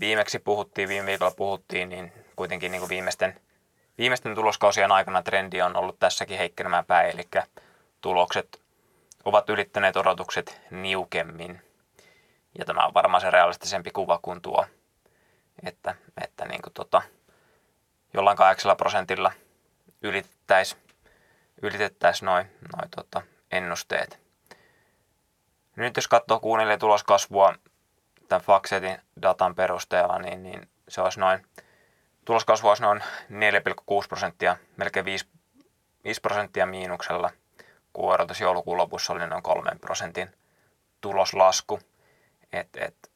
viimeksi 0.00 0.38
puhuttiin, 0.38 0.88
viime 0.88 1.06
viikolla 1.06 1.34
puhuttiin, 1.36 1.88
niin 1.88 2.12
kuitenkin 2.36 2.72
niin 2.72 2.80
kuin 2.80 2.90
viimeisten, 2.90 3.40
viimeisten 3.98 4.34
tuloskausien 4.34 4.92
aikana 4.92 5.22
trendi 5.22 5.62
on 5.62 5.76
ollut 5.76 5.98
tässäkin 5.98 6.38
heikkenemään 6.38 6.84
päin, 6.84 7.10
eli 7.10 7.28
tulokset 8.00 8.62
ovat 9.24 9.50
ylittäneet 9.50 9.96
odotukset 9.96 10.60
niukemmin. 10.70 11.62
Ja 12.58 12.64
tämä 12.64 12.86
on 12.86 12.94
varmaan 12.94 13.20
se 13.20 13.30
realistisempi 13.30 13.90
kuva 13.90 14.18
kuin 14.22 14.42
tuo, 14.42 14.66
että, 15.62 15.94
että 16.24 16.44
niin 16.44 16.62
kuin 16.62 16.72
tota, 16.72 17.02
jollain 18.14 18.36
8 18.36 18.76
prosentilla 18.76 19.32
ylitettäisiin 20.02 20.86
ylitettäisi 21.62 22.24
noin 22.24 22.46
noi, 22.76 22.88
tota, 22.96 23.22
ennusteet. 23.52 24.20
Nyt 25.76 25.96
jos 25.96 26.08
katsoo 26.08 26.40
kuunnelijan 26.40 26.78
tuloskasvua 26.78 27.54
tämän 28.28 28.42
Faxetin 28.42 28.98
datan 29.22 29.54
perusteella, 29.54 30.18
niin, 30.18 30.42
niin 30.42 30.68
se 30.88 31.00
olisi 31.00 31.20
noin, 31.20 31.46
tuloskasvu 32.26 32.68
olisi 32.68 32.82
noin 32.82 33.00
4,6 33.00 33.06
prosenttia, 34.08 34.56
melkein 34.76 35.04
5, 35.04 35.26
5 36.04 36.20
prosenttia 36.20 36.66
miinuksella– 36.66 37.30
kun 37.96 38.14
odotus 38.14 38.40
joulukuun 38.40 38.76
lopussa 38.76 39.12
oli 39.12 39.26
noin 39.26 39.42
3 39.42 39.70
prosentin 39.80 40.30
tuloslasku. 41.00 41.80
Et, 42.52 42.68
et 42.76 43.10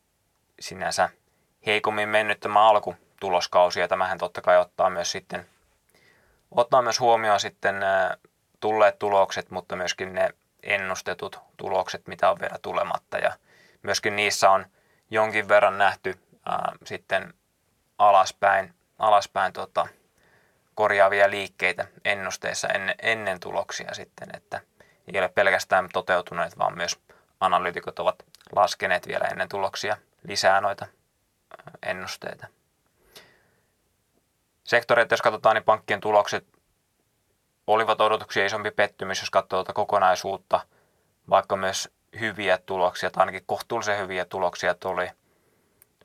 sinänsä 0.61 1.09
heikommin 1.67 2.09
mennyt 2.09 2.41
tämä 2.41 2.69
alkutuloskausi 2.69 3.81
ja 3.81 3.89
tämähän 3.89 4.19
totta 4.19 4.41
kai 4.41 4.59
ottaa 4.59 4.91
myös 4.91 5.13
sitten 5.13 5.47
ottaa 6.51 6.83
myös 6.83 7.01
huomioon 7.01 7.41
sitten 7.41 7.75
tulleet 8.61 8.99
tulokset, 8.99 9.51
mutta 9.51 9.77
myöskin 9.77 10.13
ne 10.15 10.31
ennustetut 10.63 11.39
tulokset, 11.57 12.07
mitä 12.07 12.31
on 12.31 12.41
vielä 12.41 12.59
tulematta 12.63 13.19
ja 13.19 13.33
myöskin 13.83 14.17
niissä 14.17 14.51
on 14.51 14.67
jonkin 15.11 15.49
verran 15.49 15.79
nähty 15.79 16.19
ää, 16.47 16.73
sitten 16.85 17.35
alaspäin, 17.99 18.75
alaspäin 19.01 19.53
tota, 19.53 19.87
korjaavia 20.75 21.31
liikkeitä 21.31 21.87
ennusteissa 22.05 22.69
ennen, 22.69 22.95
ennen 23.03 23.41
tuloksia 23.41 23.95
sitten, 23.95 24.29
että 24.37 24.61
ei 25.15 25.21
ole 25.21 25.29
pelkästään 25.29 25.89
toteutuneet, 25.93 26.59
vaan 26.59 26.77
myös 26.77 26.99
analyytikot 27.41 27.99
ovat 27.99 28.25
laskeneet 28.57 29.07
vielä 29.07 29.25
ennen 29.25 29.49
tuloksia 29.49 29.97
lisää 30.23 30.61
noita 30.61 30.87
ennusteita. 31.83 32.47
Sektoreita, 34.65 35.13
jos 35.13 35.23
katsotaan, 35.23 35.55
niin 35.55 35.65
pankkien 35.65 36.01
tulokset 36.01 36.47
olivat 37.67 38.01
odotuksia 38.01 38.47
isompi 38.47 38.71
pettymys, 38.71 39.21
jos 39.21 39.31
katsoo 39.31 39.57
tuota 39.57 39.73
kokonaisuutta, 39.73 40.61
vaikka 41.31 41.57
myös 41.57 41.91
hyviä 42.21 42.59
tuloksia, 42.59 43.11
tai 43.11 43.23
ainakin 43.23 43.43
kohtuullisen 43.47 43.99
hyviä 43.99 44.25
tuloksia 44.25 44.75
tuli. 44.75 45.11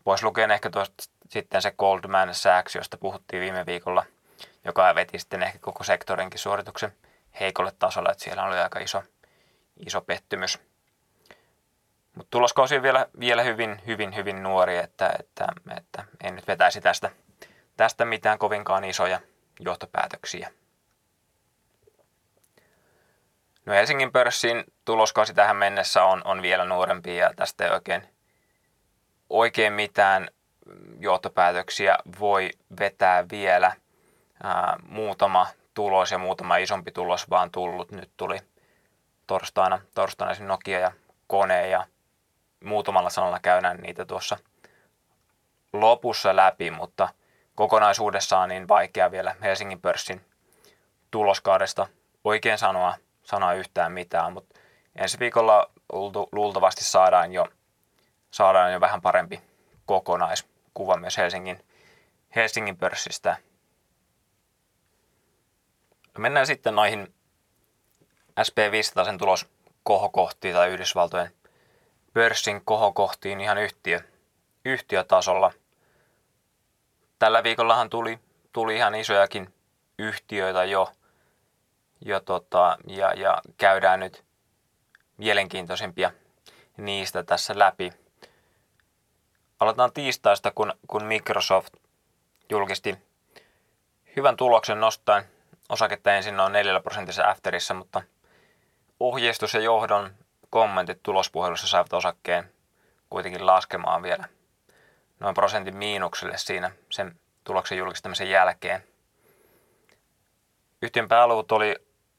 Pois 0.03 0.23
lukien 0.23 0.51
ehkä 0.51 0.69
tuosta 0.69 1.03
sitten 1.39 1.61
se 1.61 1.71
Goldman 1.71 2.33
Sachs, 2.33 2.75
josta 2.75 2.97
puhuttiin 2.97 3.41
viime 3.41 3.65
viikolla, 3.65 4.05
joka 4.65 4.95
veti 4.95 5.19
sitten 5.19 5.43
ehkä 5.43 5.59
koko 5.59 5.83
sektorinkin 5.83 6.39
suorituksen 6.39 6.93
heikolle 7.39 7.71
tasolle, 7.79 8.09
että 8.09 8.23
siellä 8.23 8.43
oli 8.43 8.57
aika 8.57 8.79
iso, 8.79 9.03
iso 9.87 10.01
pettymys. 10.01 10.59
Mutta 12.15 12.31
tuloskausi 12.31 12.75
on 12.75 12.83
vielä, 12.83 13.07
vielä 13.19 13.43
hyvin, 13.43 13.81
hyvin, 13.87 14.15
hyvin 14.15 14.43
nuori, 14.43 14.77
että, 14.77 15.15
että, 15.19 15.47
että 15.77 16.03
en 16.23 16.35
nyt 16.35 16.47
vetäisi 16.47 16.81
tästä, 16.81 17.11
tästä 17.77 18.05
mitään 18.05 18.39
kovinkaan 18.39 18.83
isoja 18.83 19.19
johtopäätöksiä. 19.59 20.51
No 23.65 23.73
Helsingin 23.73 24.11
pörssin 24.11 24.63
tuloskausi 24.85 25.33
tähän 25.33 25.55
mennessä 25.55 26.03
on, 26.03 26.21
on 26.25 26.41
vielä 26.41 26.65
nuorempi 26.65 27.17
ja 27.17 27.33
tästä 27.35 27.65
ei 27.65 27.71
oikein, 27.71 28.09
oikein 29.29 29.73
mitään 29.73 30.27
johtopäätöksiä 30.99 31.97
voi 32.19 32.49
vetää 32.79 33.25
vielä. 33.31 33.71
Ää, 34.43 34.77
muutama 34.89 35.47
tulos 35.73 36.11
ja 36.11 36.17
muutama 36.17 36.57
isompi 36.57 36.91
tulos 36.91 37.29
vaan 37.29 37.51
tullut. 37.51 37.91
Nyt 37.91 38.11
tuli 38.17 38.37
torstaina, 39.27 39.81
torstaina 39.95 40.45
Nokia 40.45 40.79
ja 40.79 40.91
Kone 41.27 41.67
ja 41.67 41.87
muutamalla 42.63 43.09
sanalla 43.09 43.39
käydään 43.39 43.77
niitä 43.77 44.05
tuossa 44.05 44.37
lopussa 45.73 46.35
läpi, 46.35 46.71
mutta 46.71 47.09
kokonaisuudessaan 47.55 48.49
niin 48.49 48.67
vaikea 48.67 49.11
vielä 49.11 49.35
Helsingin 49.41 49.81
pörssin 49.81 50.25
tuloskaudesta 51.11 51.87
oikein 52.23 52.57
sanoa, 52.57 52.95
sanoa 53.23 53.53
yhtään 53.53 53.91
mitään, 53.91 54.33
mutta 54.33 54.59
ensi 54.95 55.19
viikolla 55.19 55.71
luultavasti 56.31 56.83
saadaan 56.83 57.33
jo, 57.33 57.47
saadaan 58.31 58.73
jo 58.73 58.79
vähän 58.79 59.01
parempi 59.01 59.41
kokonaiskuva 59.85 60.54
myös 60.99 61.17
Helsingin, 61.17 61.65
Helsingin 62.35 62.77
pörssistä 62.77 63.37
mennään 66.17 66.47
sitten 66.47 66.75
noihin 66.75 67.13
SP500 68.41 69.05
sen 69.05 69.17
tulos 69.17 69.49
kohokohtiin 69.83 70.55
tai 70.55 70.69
Yhdysvaltojen 70.69 71.31
pörssin 72.13 72.65
kohokohtiin 72.65 73.41
ihan 73.41 73.57
yhtiö, 73.57 73.99
yhtiötasolla. 74.65 75.51
Tällä 77.19 77.43
viikollahan 77.43 77.89
tuli, 77.89 78.19
tuli 78.53 78.75
ihan 78.75 78.95
isojakin 78.95 79.53
yhtiöitä 79.99 80.63
jo, 80.63 80.91
jo 82.05 82.19
tota, 82.19 82.77
ja, 82.87 83.13
ja 83.13 83.41
käydään 83.57 83.99
nyt 83.99 84.23
mielenkiintoisimpia 85.17 86.11
niistä 86.77 87.23
tässä 87.23 87.59
läpi. 87.59 87.93
Aloitetaan 89.59 89.93
tiistaista, 89.93 90.51
kun, 90.51 90.73
kun 90.87 91.03
Microsoft 91.03 91.73
julkisti 92.49 92.97
hyvän 94.15 94.37
tuloksen 94.37 94.79
nostaen 94.79 95.23
osaketta 95.69 96.13
ensin 96.13 96.37
noin 96.37 96.53
4 96.53 96.79
prosentissa 96.79 97.29
afterissa, 97.29 97.73
mutta 97.73 98.01
ohjeistus 98.99 99.53
ja 99.53 99.59
johdon 99.59 100.15
kommentit 100.49 101.03
tulospuhelussa 101.03 101.67
saivat 101.67 101.93
osakkeen 101.93 102.51
kuitenkin 103.09 103.45
laskemaan 103.45 104.03
vielä 104.03 104.27
noin 105.19 105.35
prosentin 105.35 105.77
miinukselle 105.77 106.37
siinä 106.37 106.71
sen 106.89 107.19
tuloksen 107.43 107.77
julkistamisen 107.77 108.29
jälkeen. 108.29 108.83
Yhtiön 110.81 111.07
pääluvut 111.07 111.51
oli, 111.51 111.75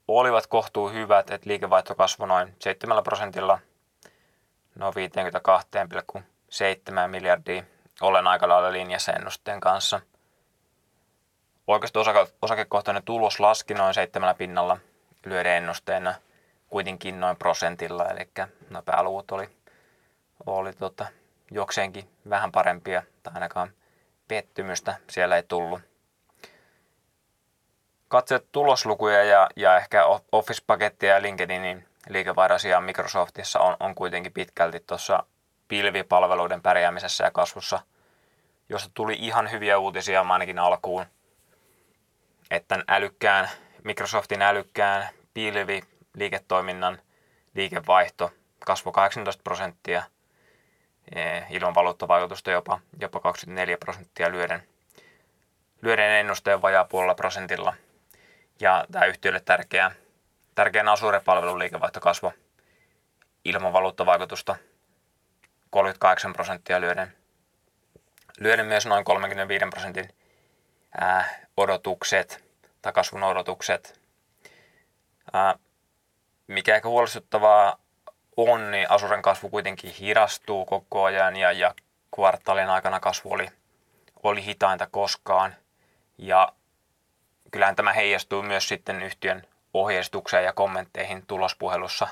olivat 0.07 0.47
kohtuu 0.47 0.89
hyvät, 0.89 1.31
että 1.31 1.49
liikevaihto 1.49 1.95
kasvoi 1.95 2.27
noin 2.27 2.55
7 2.59 3.03
prosentilla 3.03 3.59
noin 4.75 4.93
52,7 6.51 7.07
miljardia. 7.07 7.63
Olen 8.01 8.27
aika 8.27 8.47
lailla 8.47 8.71
linjassa 8.71 9.13
ennusteen 9.13 9.59
kanssa. 9.59 10.01
Oikeastaan 11.67 12.01
osake, 12.01 12.33
osakekohtainen 12.41 13.03
tulos 13.03 13.39
laski 13.39 13.73
noin 13.73 13.93
seitsemällä 13.93 14.33
pinnalla 14.33 14.77
lyöden 15.25 15.53
ennusteena 15.53 16.15
kuitenkin 16.67 17.19
noin 17.19 17.37
prosentilla, 17.37 18.05
eli 18.05 18.29
no 18.69 18.81
pääluvut 18.81 19.31
oli, 19.31 19.49
oli 20.45 20.73
tota, 20.73 21.05
jokseenkin 21.51 22.09
vähän 22.29 22.51
parempia, 22.51 23.03
tai 23.23 23.33
ainakaan 23.33 23.71
pettymystä 24.27 24.95
siellä 25.09 25.35
ei 25.35 25.43
tullut. 25.43 25.81
Katseet 28.07 28.51
tuloslukuja 28.51 29.23
ja, 29.23 29.49
ja 29.55 29.77
ehkä 29.77 30.05
Office-pakettia 30.31 31.13
ja 31.13 31.21
LinkedInin 31.21 31.87
liikevaihdosia 32.09 32.81
Microsoftissa 32.81 33.59
on, 33.59 33.77
on 33.79 33.95
kuitenkin 33.95 34.33
pitkälti 34.33 34.79
tuossa 34.79 35.23
pilvipalveluiden 35.67 36.61
pärjäämisessä 36.61 37.23
ja 37.23 37.31
kasvussa, 37.31 37.79
josta 38.69 38.89
tuli 38.93 39.17
ihan 39.19 39.51
hyviä 39.51 39.77
uutisia 39.77 40.21
ainakin 40.21 40.59
alkuun, 40.59 41.05
että 42.51 42.79
älykkään, 42.87 43.49
Microsoftin 43.83 44.41
älykkään 44.41 45.09
pilvi 45.33 45.83
liiketoiminnan 46.13 47.01
liikevaihto 47.55 48.31
kasvoi 48.59 48.93
18 48.93 49.43
prosenttia, 49.43 50.03
e, 51.15 51.21
ilman 51.49 51.75
valuuttavaikutusta 51.75 52.51
jopa, 52.51 52.79
jopa 53.01 53.19
24 53.19 53.77
prosenttia 53.77 54.31
lyöden, 54.31 54.63
lyöden 55.81 56.11
ennusteen 56.11 56.61
vajaa 56.61 56.85
puolella 56.85 57.15
prosentilla. 57.15 57.73
Ja 58.59 58.85
tämä 58.91 59.05
yhtiölle 59.05 59.39
tärkeä, 59.39 59.91
tärkeän 60.55 60.87
Azure-palvelun 60.87 61.59
liikevaihto 61.59 61.99
kasvoi 61.99 62.31
ilman 63.45 63.73
valuuttavaikutusta 63.73 64.55
38 65.69 66.33
prosenttia 66.33 66.81
lyöden, 66.81 67.13
lyöden 68.39 68.65
myös 68.65 68.85
noin 68.85 69.03
35 69.03 69.65
prosentin 69.69 70.09
odotukset 71.57 72.43
tai 72.81 72.93
kasvun 72.93 73.23
odotukset. 73.23 74.01
Mikä 76.47 76.75
ehkä 76.75 76.89
huolestuttavaa 76.89 77.79
on, 78.37 78.71
niin 78.71 78.91
Asuren 78.91 79.21
kasvu 79.21 79.49
kuitenkin 79.49 79.93
hidastuu 79.93 80.65
koko 80.65 81.03
ajan 81.03 81.35
ja, 81.35 81.51
ja 81.51 81.75
kvartaalin 82.15 82.69
aikana 82.69 82.99
kasvu 82.99 83.33
oli, 83.33 83.49
oli 84.23 84.45
hitainta 84.45 84.87
koskaan. 84.91 85.55
Ja 86.17 86.53
kyllähän 87.51 87.75
tämä 87.75 87.93
heijastuu 87.93 88.43
myös 88.43 88.67
sitten 88.67 89.01
yhtiön 89.01 89.43
ohjeistukseen 89.73 90.45
ja 90.45 90.53
kommentteihin 90.53 91.25
tulospuhelussa, 91.27 92.07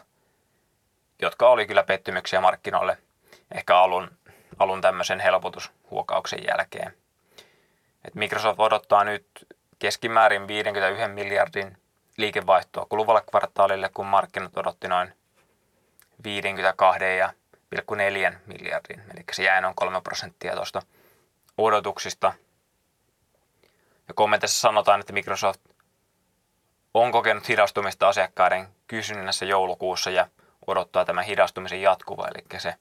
jotka 1.22 1.50
oli 1.50 1.68
kyllä 1.68 1.84
pettymyksiä 1.84 2.42
markkinoille 2.42 2.98
ehkä 3.58 3.78
alun, 3.78 4.18
alun 4.60 4.82
tämmöisen 4.82 5.20
helpotushuokauksen 5.20 6.40
jälkeen. 6.48 6.94
Et 8.06 8.16
Microsoft 8.16 8.60
odottaa 8.60 9.04
nyt 9.04 9.28
keskimäärin 9.80 10.48
51 10.48 11.08
miljardin 11.08 11.78
liikevaihtoa 12.18 12.86
kuluvalle 12.90 13.22
kvartaalille, 13.30 13.90
kun 13.94 14.06
markkinat 14.06 14.58
odotti 14.58 14.88
noin 14.88 15.14
52,4 16.28 16.34
miljardin. 18.46 19.04
Eli 19.14 19.24
se 19.32 19.44
jäi 19.44 19.62
noin 19.62 19.76
3 19.76 20.02
prosenttia 20.02 20.56
tuosta 20.56 20.82
odotuksista. 21.58 22.34
Ja 24.08 24.14
kommentissa 24.14 24.60
sanotaan, 24.60 25.00
että 25.00 25.14
Microsoft 25.14 25.62
on 26.94 27.12
kokenut 27.12 27.50
hidastumista 27.50 28.08
asiakkaiden 28.08 28.68
kysynnässä 28.88 29.46
joulukuussa 29.46 30.10
ja 30.10 30.28
odottaa 30.68 31.06
tämän 31.06 31.26
hidastumisen 31.26 31.82
jatkuva. 31.82 32.28
Eli 32.28 32.60
se 32.60 32.76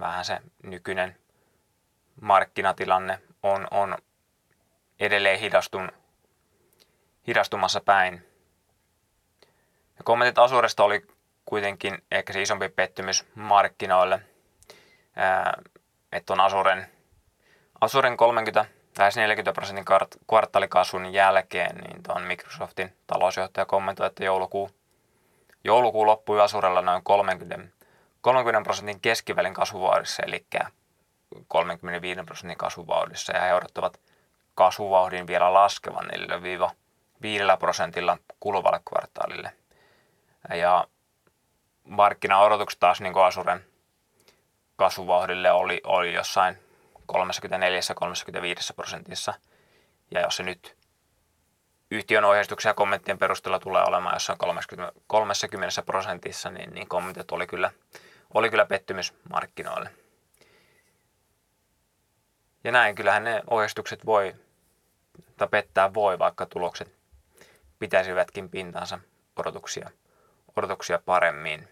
vähän 0.00 0.24
se 0.24 0.38
nykyinen 0.62 1.16
markkinatilanne 2.20 3.18
on, 3.42 3.66
on 3.70 3.98
edelleen 5.00 5.40
hidastun, 5.40 5.92
hidastumassa 7.26 7.80
päin. 7.80 8.26
Ja 9.98 10.04
kommentit 10.04 10.38
Asuresta 10.38 10.84
oli 10.84 11.06
kuitenkin 11.44 12.02
ehkä 12.10 12.32
se 12.32 12.42
isompi 12.42 12.68
pettymys 12.68 13.24
markkinoille, 13.34 14.20
että 16.12 16.32
on 16.32 16.40
Asuren, 16.40 16.86
Asuren 17.80 18.16
30 18.16 18.64
lähes 18.98 19.16
40 19.16 19.52
prosentin 19.52 19.84
kvartaalikasvun 20.26 21.12
jälkeen, 21.12 21.76
niin 21.76 22.02
tuon 22.02 22.22
Microsoftin 22.22 22.96
talousjohtaja 23.06 23.66
kommentoi, 23.66 24.06
että 24.06 24.24
joulukuu, 24.24 24.70
joulukuu 25.64 26.06
loppui 26.06 26.40
Asurella 26.40 26.82
noin 26.82 27.04
30, 27.04 27.75
30 28.34 28.64
prosentin 28.64 29.00
keskivälin 29.00 29.54
kasvuvauhdissa, 29.54 30.22
eli 30.22 30.46
35 31.48 32.22
prosentin 32.24 32.58
kasvuvauhdissa, 32.58 33.32
ja 33.36 33.42
he 33.42 33.54
odottavat 33.54 34.00
kasvuvauhdin 34.54 35.26
vielä 35.26 35.54
laskevan 35.54 36.10
4-5 37.54 37.58
prosentilla 37.58 38.18
kuluvalle 38.40 38.80
kvartaalille– 38.84 39.52
ja 40.54 40.86
markkinaodotukset 41.84 42.80
taas 42.80 43.00
niin 43.00 43.18
Asuren 43.26 43.64
kasvuvauhdille 44.76 45.50
oli, 45.50 45.80
oli 45.84 46.14
jossain 46.14 46.58
34-35 47.12 47.14
prosentissa. 48.76 49.34
Ja 50.10 50.20
jos 50.20 50.36
se 50.36 50.42
nyt 50.42 50.76
yhtiön 51.90 52.24
ohjeistuksen 52.24 52.70
ja 52.70 52.74
kommenttien 52.74 53.18
perusteella 53.18 53.58
tulee 53.58 53.84
olemaan 53.84 54.14
jossain 54.14 54.38
30, 54.38 54.92
30 55.06 55.82
prosentissa, 55.82 56.50
niin, 56.50 56.74
niin 56.74 56.88
kommentit 56.88 57.32
oli 57.32 57.46
kyllä, 57.46 57.70
oli 58.34 58.50
kyllä 58.50 58.66
pettymys 58.66 59.14
markkinoille. 59.30 59.90
Ja 62.64 62.72
näin 62.72 62.94
kyllähän 62.94 63.24
ne 63.24 63.42
ohjeistukset 63.50 64.06
voi, 64.06 64.34
tai 65.36 65.48
pettää 65.48 65.94
voi, 65.94 66.18
vaikka 66.18 66.46
tulokset 66.46 66.94
pitäisivätkin 67.78 68.50
pintansa 68.50 68.98
odotuksia 69.36 69.90
odotuksia 70.56 70.98
paremmin. 70.98 71.68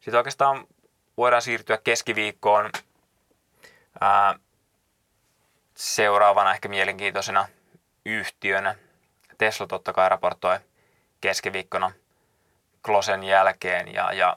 Sitten 0.00 0.18
oikeastaan 0.18 0.66
voidaan 1.16 1.42
siirtyä 1.42 1.78
keskiviikkoon. 1.84 2.70
Ää, 4.00 4.38
seuraavana 5.76 6.54
ehkä 6.54 6.68
mielenkiintoisena 6.68 7.48
yhtiönä. 8.04 8.74
Tesla 9.44 9.66
totta 9.66 9.92
kai 9.92 10.08
raportoi 10.08 10.58
keskiviikkona 11.20 11.92
Klosen 12.82 13.22
jälkeen 13.22 13.94
ja, 13.94 14.12
ja 14.12 14.36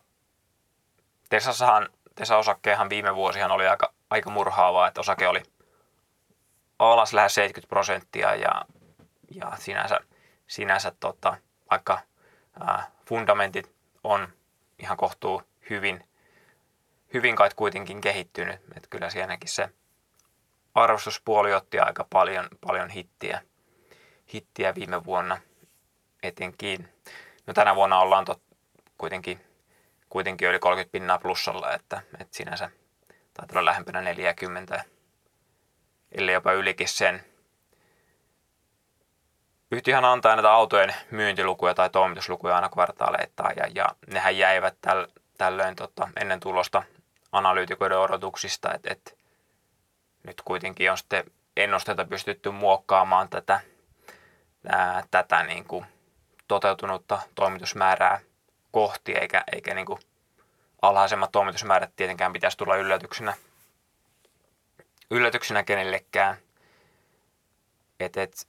Teslassahan, 1.30 1.90
Tesla-osakkeenhan 2.16 2.90
viime 2.90 3.16
vuosihan 3.16 3.52
oli 3.52 3.68
aika, 3.68 3.94
aika 4.10 4.30
murhaavaa, 4.30 4.88
että 4.88 5.02
osake 5.02 5.28
oli 5.28 5.44
alas 6.80 7.14
lähes 7.14 7.36
70 7.36 7.70
prosenttia 7.70 8.36
ja, 8.36 8.66
ja 9.32 9.52
sinänsä, 9.60 10.00
sinänsä 10.48 10.92
tota, 11.00 11.38
vaikka 11.72 12.00
ää, 12.60 12.92
fundamentit 13.06 13.72
on 14.04 14.28
ihan 14.80 14.98
kohtuu 14.98 15.42
hyvin, 15.70 16.10
hyvin 17.14 17.36
kai 17.36 17.50
kuitenkin 17.56 18.02
kehittynyt. 18.02 18.56
Että 18.76 18.90
kyllä 18.90 19.10
sielläkin 19.10 19.50
se 19.50 19.70
arvostuspuoli 20.76 21.54
otti 21.54 21.80
aika 21.80 22.06
paljon, 22.10 22.48
paljon 22.68 22.90
hittiä, 22.90 23.42
hittiä 24.34 24.76
viime 24.76 25.06
vuonna 25.06 25.38
etenkin. 26.24 26.90
No 27.48 27.54
tänä 27.54 27.76
vuonna 27.76 28.00
ollaan 28.00 28.26
tot, 28.26 28.42
kuitenkin, 28.98 29.42
kuitenkin 30.10 30.50
yli 30.50 30.60
30 30.60 30.92
pinnaa 30.92 31.18
plussalla, 31.20 31.74
että, 31.74 32.02
että 32.20 32.38
sinänsä 32.38 32.70
taitaa 33.34 33.60
olla 33.60 33.66
lähempänä 33.66 34.02
40 34.02 34.84
ellei 36.12 36.34
jopa 36.34 36.52
ylikin 36.52 36.88
sen. 36.88 37.24
yhtiöhän 39.72 40.06
antaa 40.06 40.36
näitä 40.36 40.52
autojen 40.52 40.96
myyntilukuja 41.12 41.74
tai 41.74 41.90
toimituslukuja 41.90 42.56
aina 42.56 42.70
kvartaaleittain 42.70 43.58
ja, 43.58 43.68
ja 43.76 43.86
nehän 44.08 44.38
jäivät 44.38 44.76
täl, 44.82 45.08
tällöin 45.38 45.76
tota, 45.76 46.10
ennen 46.22 46.40
tulosta 46.40 46.84
analyytikoiden 47.32 48.00
odotuksista, 48.00 48.74
että 48.74 48.94
et, 48.94 49.18
nyt 50.24 50.42
kuitenkin 50.46 50.92
on 50.92 50.98
sitten 50.98 51.24
ennusteita 51.58 52.06
pystytty 52.06 52.52
muokkaamaan 52.52 53.30
tätä, 53.30 53.60
ää, 54.70 55.04
tätä 55.12 55.44
niin 55.44 55.66
kuin 55.66 55.86
toteutunutta 56.48 57.22
toimitusmäärää 57.36 58.20
kohti, 58.72 59.12
eikä, 59.12 59.44
eikä 59.54 59.74
niin 59.74 59.86
kuin 59.86 60.00
alhaisemmat 60.82 61.32
toimitusmäärät 61.32 61.96
tietenkään 61.96 62.34
pitäisi 62.34 62.58
tulla 62.58 62.76
yllätyksenä, 62.76 63.34
yllätyksenä 65.12 65.64
kenellekään. 65.64 66.38
Et, 68.00 68.18
et, 68.18 68.46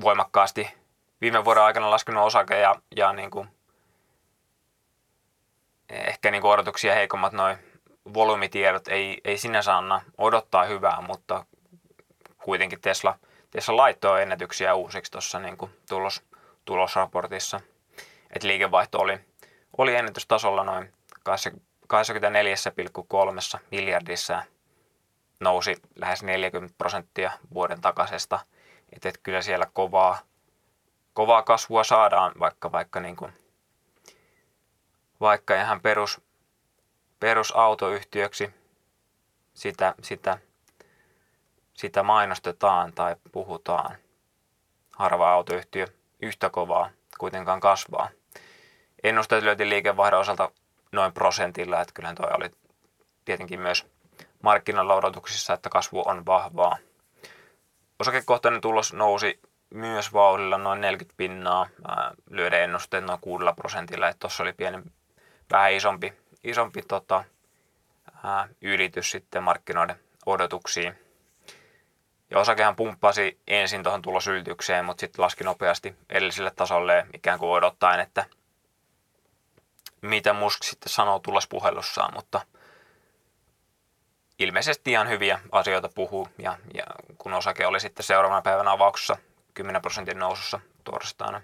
voimakkaasti 0.00 0.74
viime 1.20 1.44
vuoden 1.44 1.62
aikana 1.62 1.90
laskenut 1.90 2.24
osake 2.24 2.60
ja, 2.60 2.74
ja 2.96 3.12
niin 3.12 3.30
kuin, 3.30 3.48
ehkä 5.88 6.30
niin 6.30 6.42
kuin 6.42 6.52
odotuksia 6.52 6.94
heikommat 6.94 7.32
noin 7.32 7.58
volyymitiedot 8.14 8.88
ei, 8.88 9.20
ei 9.24 9.38
sinänsä 9.38 9.76
anna 9.76 10.00
odottaa 10.18 10.64
hyvää, 10.64 11.00
mutta 11.00 11.46
kuitenkin 12.44 12.80
Tesla, 12.80 13.18
Tesla 13.56 13.76
laittoi 13.76 14.22
ennätyksiä 14.22 14.74
uusiksi 14.74 15.12
tuossa 15.12 15.38
niin 15.38 15.56
tulos, 15.88 16.22
tulosraportissa. 16.64 17.60
Et 18.30 18.42
liikevaihto 18.42 18.98
oli, 18.98 19.20
oli 19.78 19.94
ennätystasolla 19.94 20.64
noin 20.64 20.92
24,3 21.18 23.60
miljardissa 23.70 24.42
nousi 25.40 25.76
lähes 25.94 26.22
40 26.22 26.74
prosenttia 26.78 27.30
vuoden 27.54 27.80
takaisesta. 27.80 28.38
Että 28.92 29.08
et 29.08 29.18
kyllä 29.22 29.42
siellä 29.42 29.66
kovaa, 29.72 30.18
kovaa 31.12 31.42
kasvua 31.42 31.84
saadaan, 31.84 32.32
vaikka, 32.38 32.72
vaikka, 32.72 33.00
niin 33.00 33.16
kuin, 33.16 33.32
vaikka 35.20 35.54
ihan 35.54 35.80
perus, 35.80 36.20
perusautoyhtiöksi 37.20 38.50
sitä, 39.54 39.94
sitä, 40.02 40.38
sitä 41.76 42.02
mainostetaan 42.02 42.92
tai 42.92 43.16
puhutaan. 43.32 43.96
Harva 44.96 45.32
autoyhtiö 45.32 45.86
yhtä 46.22 46.50
kovaa 46.50 46.90
kuitenkaan 47.18 47.60
kasvaa. 47.60 48.08
Ennusteet 49.04 49.44
löytiin 49.44 49.70
liikevaihdon 49.70 50.20
osalta 50.20 50.50
noin 50.92 51.12
prosentilla, 51.12 51.80
että 51.80 51.94
kyllähän 51.94 52.16
toi 52.16 52.30
oli 52.32 52.50
tietenkin 53.24 53.60
myös 53.60 53.86
markkinoilla 54.42 54.94
odotuksissa, 54.94 55.52
että 55.52 55.68
kasvu 55.68 56.02
on 56.06 56.26
vahvaa. 56.26 56.76
Osakekohtainen 57.98 58.60
tulos 58.60 58.92
nousi 58.92 59.40
myös 59.70 60.12
vauhdilla 60.12 60.58
noin 60.58 60.80
40 60.80 61.14
pinnaa, 61.16 61.68
lyöden 62.30 62.62
ennusteet 62.62 63.04
noin 63.04 63.20
6 63.20 63.44
prosentilla, 63.56 64.08
että 64.08 64.20
tuossa 64.20 64.42
oli 64.42 64.52
pieni, 64.52 64.82
vähän 65.50 65.72
isompi, 65.72 66.12
isompi 66.44 66.82
tota, 66.82 67.24
ää, 68.24 68.48
ylitys 68.62 69.10
sitten 69.10 69.42
markkinoiden 69.42 70.00
odotuksiin. 70.26 71.05
Ja 72.30 72.38
osakehan 72.38 72.76
pumppasi 72.76 73.40
ensin 73.46 73.82
tuohon 73.82 74.02
tulosylitykseen, 74.02 74.84
mutta 74.84 75.00
sitten 75.00 75.22
laski 75.22 75.44
nopeasti 75.44 75.96
edelliselle 76.10 76.50
tasolle 76.56 77.06
ikään 77.14 77.38
kuin 77.38 77.50
odottaen, 77.50 78.00
että 78.00 78.24
mitä 80.00 80.32
Musk 80.32 80.62
sitten 80.62 80.92
sanoo 80.92 81.18
tulospuhelussaan, 81.18 82.14
mutta 82.14 82.40
ilmeisesti 84.38 84.90
ihan 84.90 85.08
hyviä 85.08 85.40
asioita 85.52 85.88
puhuu. 85.94 86.28
Ja, 86.38 86.58
ja 86.74 86.84
kun 87.18 87.34
osake 87.34 87.66
oli 87.66 87.80
sitten 87.80 88.04
seuraavana 88.04 88.42
päivänä 88.42 88.70
avauksessa 88.70 89.16
10 89.54 89.82
prosentin 89.82 90.18
nousussa 90.18 90.60
torstaina. 90.84 91.42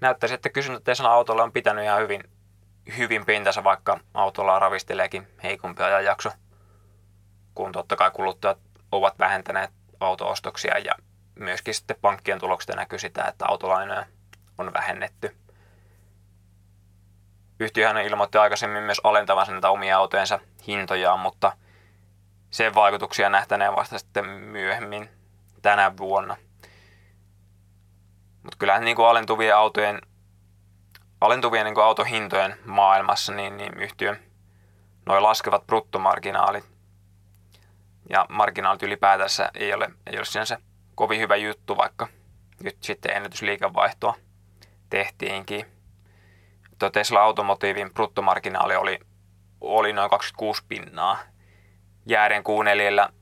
Näyttäisi, 0.00 0.34
että 0.34 0.48
kysyntä 0.48 0.80
Tesla 0.80 1.12
autolla 1.12 1.42
on 1.42 1.52
pitänyt 1.52 1.84
ihan 1.84 2.02
hyvin, 2.02 2.22
hyvin 2.96 3.26
pintansa, 3.26 3.64
vaikka 3.64 4.00
autolla 4.14 4.58
ravisteleekin 4.58 5.28
heikompi 5.42 5.82
ajanjakso, 5.82 6.30
kun 7.60 7.72
totta 7.72 7.96
kai 7.96 8.10
kuluttajat 8.10 8.58
ovat 8.92 9.18
vähentäneet 9.18 9.70
autoostoksia 10.00 10.78
ja 10.78 10.92
myöskin 11.34 11.74
sitten 11.74 11.96
pankkien 12.00 12.38
tuloksista 12.38 12.76
näkyy 12.76 12.98
sitä, 12.98 13.24
että 13.24 13.44
autolainoja 13.48 14.06
on 14.58 14.72
vähennetty. 14.72 15.36
Yhtiöhän 17.60 17.96
ilmoitti 17.96 18.38
aikaisemmin 18.38 18.82
myös 18.82 19.00
alentavansa 19.04 19.52
näitä 19.52 19.70
omia 19.70 19.98
autojensa 19.98 20.40
hintojaan, 20.66 21.20
mutta 21.20 21.52
sen 22.50 22.74
vaikutuksia 22.74 23.28
nähtäneen 23.28 23.76
vasta 23.76 23.98
sitten 23.98 24.24
myöhemmin 24.24 25.10
tänä 25.62 25.96
vuonna. 25.96 26.36
Mutta 28.42 28.56
kyllähän 28.58 28.84
niin 28.84 28.96
kuin 28.96 29.06
alentuvien 29.06 29.56
autojen, 29.56 30.00
alentuvien 31.20 31.64
niin 31.64 31.80
autohintojen 31.80 32.56
maailmassa 32.64 33.32
niin, 33.32 33.56
niin 33.56 33.74
yhtiön 33.74 34.18
noin 35.06 35.22
laskevat 35.22 35.66
bruttomarginaalit 35.66 36.79
ja 38.10 38.26
marginaalit 38.28 38.82
ylipäätänsä 38.82 39.50
ei 39.54 39.74
ole, 39.74 39.90
ei 40.06 40.16
ole 40.16 40.24
sinänsä 40.24 40.58
kovin 40.94 41.20
hyvä 41.20 41.36
juttu, 41.36 41.76
vaikka 41.76 42.08
nyt 42.62 42.76
sitten 42.80 43.16
ennätysliikevaihtoa 43.16 44.14
tehtiinkin. 44.90 45.66
Tuo 46.78 46.90
Tesla 46.90 47.20
Automotiivin 47.20 47.94
bruttomarginaali 47.94 48.76
oli, 48.76 48.98
oli 49.60 49.92
noin 49.92 50.10
26 50.10 50.62
pinnaa. 50.68 51.18
Jääden 52.06 52.42
Q4 52.42 53.12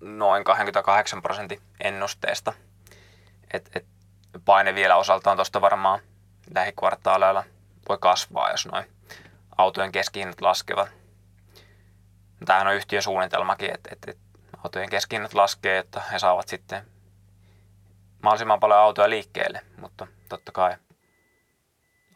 noin 0.00 0.44
28 0.44 1.22
prosentin 1.22 1.62
ennusteesta. 1.80 2.52
Et, 3.52 3.70
et 3.76 3.86
paine 4.44 4.74
vielä 4.74 4.96
osaltaan 4.96 5.36
tuosta 5.36 5.60
varmaan 5.60 6.00
lähikvartaaleilla 6.54 7.44
voi 7.88 7.98
kasvaa, 8.00 8.50
jos 8.50 8.66
noin 8.66 8.84
autojen 9.58 9.92
keskihinnat 9.92 10.40
laskevat. 10.40 10.88
Tämähän 12.44 12.66
on 12.66 12.74
yhtiön 12.74 13.02
suunnitelmakin, 13.02 13.74
että, 13.74 13.90
että, 13.92 14.10
että 14.10 14.38
autojen 14.64 14.90
keskihinnat 14.90 15.34
laskee, 15.34 15.78
että 15.78 16.00
he 16.00 16.18
saavat 16.18 16.48
sitten 16.48 16.82
mahdollisimman 18.22 18.60
paljon 18.60 18.78
autoja 18.78 19.10
liikkeelle, 19.10 19.60
mutta 19.76 20.06
totta 20.28 20.52
kai 20.52 20.76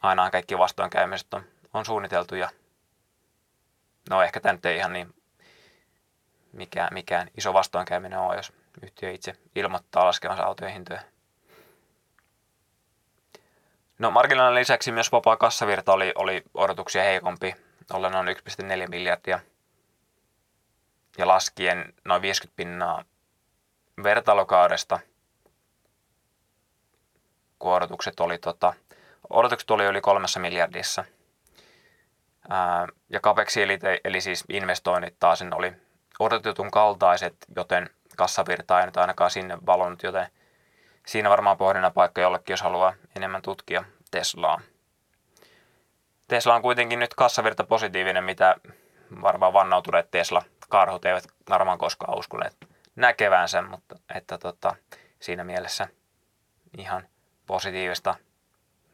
aina 0.01 0.29
kaikki 0.29 0.57
vastoinkäymiset 0.57 1.33
on, 1.33 1.43
on 1.73 1.85
suunniteltu 1.85 2.35
ja 2.35 2.49
no 4.09 4.21
ehkä 4.21 4.39
tämä 4.39 4.53
nyt 4.53 4.65
ei 4.65 4.77
ihan 4.77 4.93
niin 4.93 5.15
mikään, 6.51 6.89
mikään 6.91 7.29
iso 7.37 7.53
vastoinkäyminen 7.53 8.19
ole, 8.19 8.35
jos 8.35 8.53
yhtiö 8.81 9.11
itse 9.11 9.35
ilmoittaa 9.55 10.05
laskevansa 10.05 10.43
autojen 10.43 10.73
hintoja. 10.73 11.01
No 13.99 14.11
marginaalin 14.11 14.59
lisäksi 14.59 14.91
myös 14.91 15.11
vapaa 15.11 15.37
kassavirta 15.37 15.93
oli, 15.93 16.11
oli 16.15 16.43
odotuksia 16.53 17.03
heikompi, 17.03 17.55
ollen 17.93 18.11
noin 18.11 18.27
1,4 18.27 18.89
miljardia 18.89 19.39
ja 21.17 21.27
laskien 21.27 21.93
noin 22.05 22.21
50 22.21 22.55
pinnaa 22.55 23.03
vertailukaudesta, 24.03 24.99
kun 27.59 27.73
odotukset 27.73 28.19
oli, 28.19 28.37
tota, 28.37 28.73
odotukset 29.29 29.71
oli 29.71 29.85
yli 29.85 30.01
kolmessa 30.01 30.39
miljardissa. 30.39 31.05
Ää, 32.49 32.87
ja 33.09 33.19
capex 33.19 33.57
eli, 33.57 33.79
eli 34.03 34.21
siis 34.21 34.43
investoinnit 34.49 35.15
taas 35.19 35.43
oli 35.55 35.73
odotetun 36.19 36.71
kaltaiset, 36.71 37.35
joten 37.55 37.89
kassavirta 38.17 38.79
ei 38.79 38.85
nyt 38.85 38.97
ainakaan 38.97 39.31
sinne 39.31 39.57
valonnut, 39.65 40.03
joten 40.03 40.27
siinä 41.05 41.29
varmaan 41.29 41.57
pohdinnan 41.57 41.93
paikka 41.93 42.21
jollekin, 42.21 42.53
jos 42.53 42.61
haluaa 42.61 42.93
enemmän 43.15 43.41
tutkia 43.41 43.83
Teslaa. 44.11 44.61
Tesla 46.27 46.55
on 46.55 46.61
kuitenkin 46.61 46.99
nyt 46.99 47.13
kassavirta 47.13 47.63
positiivinen, 47.63 48.23
mitä 48.23 48.55
varmaan 49.21 49.53
vannautuneet 49.53 50.11
Tesla-karhut 50.63 51.05
eivät 51.05 51.23
varmaan 51.49 51.77
koskaan 51.77 52.19
uskoneet 52.19 52.57
näkevänsä, 52.95 53.61
mutta 53.61 53.95
että 54.15 54.37
tota, 54.37 54.75
siinä 55.19 55.43
mielessä 55.43 55.87
ihan 56.77 57.07
positiivista 57.45 58.15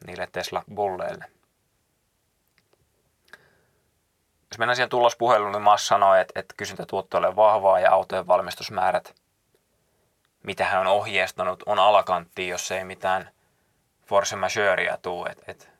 niille 0.06 0.28
Tesla-bulleille. 0.32 1.24
Jos 4.50 4.58
mennään 4.58 4.76
siihen 4.76 4.88
tulospuheluun, 4.88 5.52
niin 5.52 5.62
Mas 5.62 5.86
sanoi, 5.86 6.20
että, 6.20 6.40
että 6.40 6.54
kysyntätuotto 6.56 7.18
on 7.18 7.36
vahvaa 7.36 7.80
ja 7.80 7.92
autojen 7.92 8.26
valmistusmäärät, 8.26 9.14
mitä 10.42 10.64
hän 10.64 10.80
on 10.80 10.86
ohjeistanut, 10.86 11.62
on 11.66 11.78
alakanttiin, 11.78 12.48
jos 12.48 12.70
ei 12.70 12.84
mitään 12.84 13.30
force 14.06 14.36
majeurea 14.36 14.96
tule. 14.96 15.30
Että 15.30 15.44
et, 15.48 15.70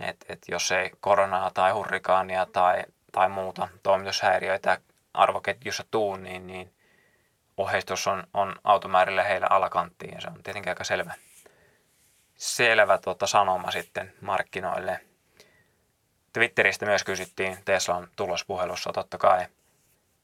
et, 0.00 0.24
et 0.28 0.38
jos 0.48 0.72
ei 0.72 0.90
koronaa 1.00 1.50
tai 1.54 1.72
hurrikaania 1.72 2.46
tai, 2.46 2.84
tai 3.16 3.28
muuta 3.28 3.68
toimitushäiriöitä 3.82 4.78
arvoketjussa 5.14 5.84
tuu, 5.90 6.16
niin, 6.16 6.46
niin 6.46 6.74
ohjeistus 7.56 8.06
on, 8.06 8.26
on 8.34 8.56
automäärillä 8.64 9.22
heillä 9.22 9.46
alakanttiin 9.50 10.14
ja 10.14 10.20
se 10.20 10.28
on 10.28 10.42
tietenkin 10.42 10.70
aika 10.70 10.84
selvä, 10.84 11.14
selvä 12.34 12.98
tuota 12.98 13.26
sanoma 13.26 13.70
sitten 13.70 14.12
markkinoille– 14.20 15.00
Twitteristä 16.36 16.86
myös 16.86 17.04
kysyttiin 17.04 17.58
Teslan 17.64 18.08
tulospuhelussa 18.16 18.92
totta 18.92 19.18
kai, 19.18 19.46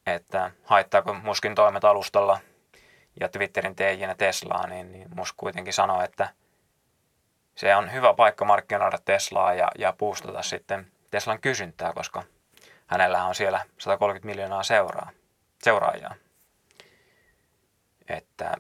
että 0.07 0.51
haittaako 0.65 1.15
Muskin 1.15 1.55
toimet 1.55 1.85
alustalla 1.85 2.41
ja 3.21 3.29
Twitterin 3.29 3.77
teijänä 3.77 4.15
Teslaa, 4.15 4.67
niin, 4.67 4.93
niin 4.93 5.09
musta 5.15 5.35
kuitenkin 5.37 5.73
sanoo, 5.73 6.03
että 6.03 6.29
se 7.55 7.77
on 7.77 7.93
hyvä 7.93 8.15
paikka 8.15 8.45
markkinoida 8.45 8.99
Teslaa 9.05 9.55
ja, 9.55 9.69
ja 9.79 9.93
boostata 9.93 10.43
sitten 10.43 10.93
Teslan 11.11 11.41
kysyntää, 11.41 11.93
koska 11.93 12.23
hänellä 12.93 13.25
on 13.25 13.35
siellä 13.35 13.65
130 13.79 14.27
miljoonaa 14.27 14.63
seuraa, 14.63 15.11
seuraajaa. 15.63 16.15
Että 18.09 18.57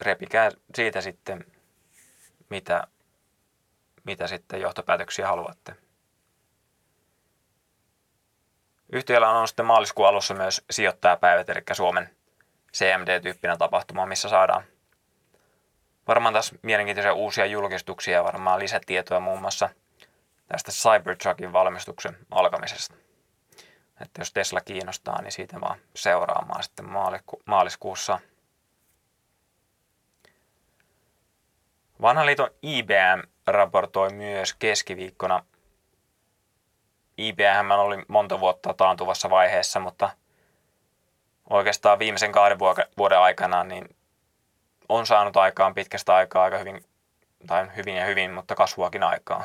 repikää 0.00 0.50
siitä 0.74 1.00
sitten, 1.00 1.44
mitä, 2.50 2.86
mitä 4.04 4.26
sitten 4.26 4.60
johtopäätöksiä 4.60 5.28
haluatte. 5.28 5.74
Yhtiöllä 8.92 9.30
on 9.30 9.48
sitten 9.48 9.66
maaliskuun 9.66 10.08
alussa 10.08 10.34
myös 10.34 10.64
sijoittajapäivät, 10.70 11.48
eli 11.48 11.62
Suomen 11.72 12.16
CMD-tyyppinen 12.72 13.58
tapahtuma, 13.58 14.06
missä 14.06 14.28
saadaan 14.28 14.64
varmaan 16.08 16.32
taas 16.32 16.54
mielenkiintoisia 16.62 17.12
uusia 17.14 17.46
julkistuksia 17.46 18.14
ja 18.14 18.24
varmaan 18.24 18.58
lisätietoa 18.58 19.20
muun 19.20 19.40
muassa 19.40 19.68
tästä 20.48 20.72
Cybertruckin 20.72 21.52
valmistuksen 21.52 22.16
alkamisesta. 22.30 23.05
Että 24.00 24.20
jos 24.20 24.32
Tesla 24.32 24.60
kiinnostaa, 24.60 25.22
niin 25.22 25.32
siitä 25.32 25.60
vaan 25.60 25.78
seuraamaan 25.94 26.62
sitten 26.62 26.84
maalisku- 26.84 27.42
maaliskuussa. 27.44 28.18
Vanha 32.02 32.26
liiton 32.26 32.50
IBM 32.62 33.22
raportoi 33.46 34.12
myös 34.12 34.54
keskiviikkona. 34.54 35.44
IBM 37.18 37.70
oli 37.70 38.04
monta 38.08 38.40
vuotta 38.40 38.74
taantuvassa 38.74 39.30
vaiheessa, 39.30 39.80
mutta 39.80 40.10
oikeastaan 41.50 41.98
viimeisen 41.98 42.32
kahden 42.32 42.58
vuoden 42.98 43.18
aikana 43.18 43.64
niin 43.64 43.96
on 44.88 45.06
saanut 45.06 45.36
aikaan 45.36 45.74
pitkästä 45.74 46.14
aikaa 46.14 46.44
aika 46.44 46.58
hyvin, 46.58 46.84
tai 47.46 47.76
hyvin 47.76 47.96
ja 47.96 48.04
hyvin, 48.04 48.30
mutta 48.30 48.54
kasvuakin 48.54 49.02
aikaa. 49.02 49.44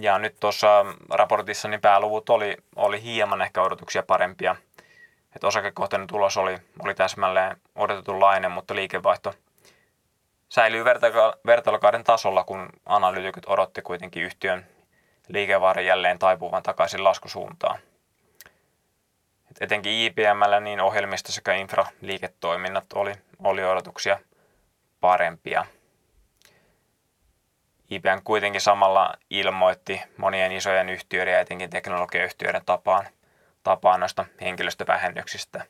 Ja 0.00 0.18
nyt 0.18 0.36
tuossa 0.40 0.86
raportissa 1.10 1.68
niin 1.68 1.80
pääluvut 1.80 2.30
oli, 2.30 2.56
oli 2.76 3.02
hieman 3.02 3.42
ehkä 3.42 3.62
odotuksia 3.62 4.02
parempia. 4.02 4.56
Että 5.34 5.46
osakekohtainen 5.46 6.06
tulos 6.06 6.36
oli, 6.36 6.58
oli 6.84 6.94
täsmälleen 6.94 7.56
odotetunlainen, 7.74 8.52
mutta 8.52 8.74
liikevaihto 8.74 9.34
säilyy 10.48 10.84
vertailukauden 11.46 12.04
tasolla, 12.04 12.44
kun 12.44 12.68
analyytikot 12.86 13.46
odotti 13.46 13.82
kuitenkin 13.82 14.22
yhtiön 14.22 14.66
liikevaihdon 15.28 15.84
jälleen 15.84 16.18
taipuvan 16.18 16.62
takaisin 16.62 17.04
laskusuuntaan. 17.04 17.78
Et 19.50 19.56
etenkin 19.60 19.92
IPMllä 19.92 20.60
niin 20.60 20.80
ohjelmisto 20.80 21.32
sekä 21.32 21.54
infraliiketoiminnat 21.54 22.92
oli, 22.94 23.12
oli 23.44 23.64
odotuksia 23.64 24.18
parempia. 25.00 25.66
IBM 27.90 28.22
kuitenkin 28.24 28.60
samalla 28.60 29.14
ilmoitti 29.30 30.02
monien 30.16 30.52
isojen 30.52 30.88
yhtiöiden 30.88 31.34
ja 31.34 31.40
etenkin 31.40 31.70
teknologiayhtiöiden 31.70 32.62
tapaan, 32.66 33.06
tapaan 33.62 34.00
noista 34.00 34.24
henkilöstövähennyksistä. 34.40 35.64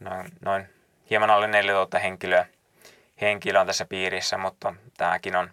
Noin, 0.00 0.26
noin 0.40 0.68
hieman 1.10 1.30
alle 1.30 1.46
4000 1.46 1.98
henkilöä, 1.98 2.46
henkilöä 3.20 3.60
on 3.60 3.66
tässä 3.66 3.84
piirissä, 3.84 4.38
mutta 4.38 4.74
tämäkin 4.96 5.36
on, 5.36 5.50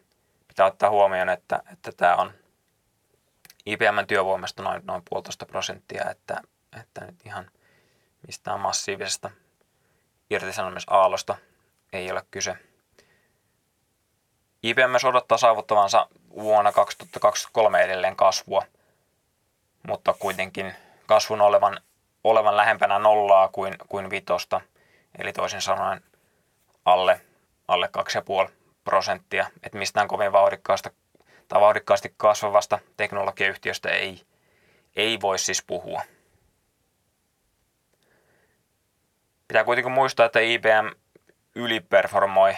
pitää 0.48 0.66
ottaa 0.66 0.90
huomioon, 0.90 1.30
että, 1.30 1.64
että 1.74 1.92
tämä 1.92 2.16
on 2.16 2.32
IBM 3.66 4.08
työvoimasta 4.08 4.64
noin, 4.64 4.82
noin 4.86 5.04
puolitoista 5.10 5.46
prosenttia, 5.46 6.10
että, 6.10 6.42
että 6.82 7.06
nyt 7.06 7.26
ihan 7.26 7.52
mistään 8.28 8.60
massiivisesta 8.60 9.30
irtisanomisaallosta 10.30 11.38
ei 11.94 12.12
ole 12.12 12.24
kyse. 12.32 12.69
IBM 14.64 14.90
myös 14.90 15.06
odottaa 15.06 15.38
saavuttavansa 15.38 16.08
vuonna 16.30 16.72
2023 16.72 17.82
edelleen 17.82 18.16
kasvua, 18.16 18.64
mutta 19.88 20.14
kuitenkin 20.14 20.74
kasvun 21.06 21.42
olevan, 21.42 21.82
olevan 22.24 22.58
lähempänä 22.58 23.00
nollaa 23.00 23.48
kuin, 23.48 23.76
kuin 23.88 24.10
vitosta, 24.10 24.62
eli 25.20 25.34
toisin 25.34 25.62
sanoen 25.62 26.02
alle, 26.86 27.22
alle 27.68 27.90
2,5 28.46 28.52
prosenttia. 28.84 29.48
Että 29.64 29.78
mistään 29.78 30.08
kovin 30.08 30.32
vauhdikkaasta 30.32 30.92
tai 31.48 31.62
vauhdikkaasti 31.62 32.14
kasvavasta 32.18 32.80
teknologiayhtiöstä 32.98 33.90
ei, 33.90 34.22
ei 34.96 35.22
voi 35.22 35.40
siis 35.40 35.64
puhua. 35.68 36.02
Pitää 39.48 39.64
kuitenkin 39.64 39.92
muistaa, 39.92 40.26
että 40.26 40.40
IBM 40.40 40.92
yliperformoi 41.56 42.54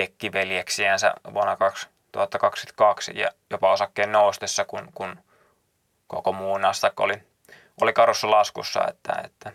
tekkiveljeksiänsä 0.00 1.14
vuonna 1.34 1.56
2022 1.56 3.12
ja 3.14 3.30
jopa 3.50 3.72
osakkeen 3.72 4.12
noustessa, 4.12 4.64
kun, 4.64 4.88
kun 4.94 5.16
koko 6.06 6.32
muu 6.32 6.58
Nasdaq 6.58 7.00
oli, 7.00 7.22
oli 7.80 7.92
karussa 7.92 8.30
laskussa, 8.30 8.88
että, 8.88 9.12
että 9.24 9.52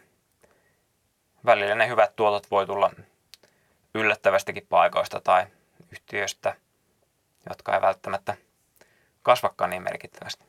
välillä 1.45 1.75
ne 1.75 1.87
hyvät 1.87 2.15
tuotot 2.15 2.51
voi 2.51 2.65
tulla 2.65 2.91
yllättävästikin 3.95 4.67
paikoista 4.69 5.21
tai 5.21 5.47
yhtiöistä, 5.91 6.55
jotka 7.49 7.75
ei 7.75 7.81
välttämättä 7.81 8.37
kasvakaan 9.21 9.69
niin 9.69 9.83
merkittävästi. 9.83 10.45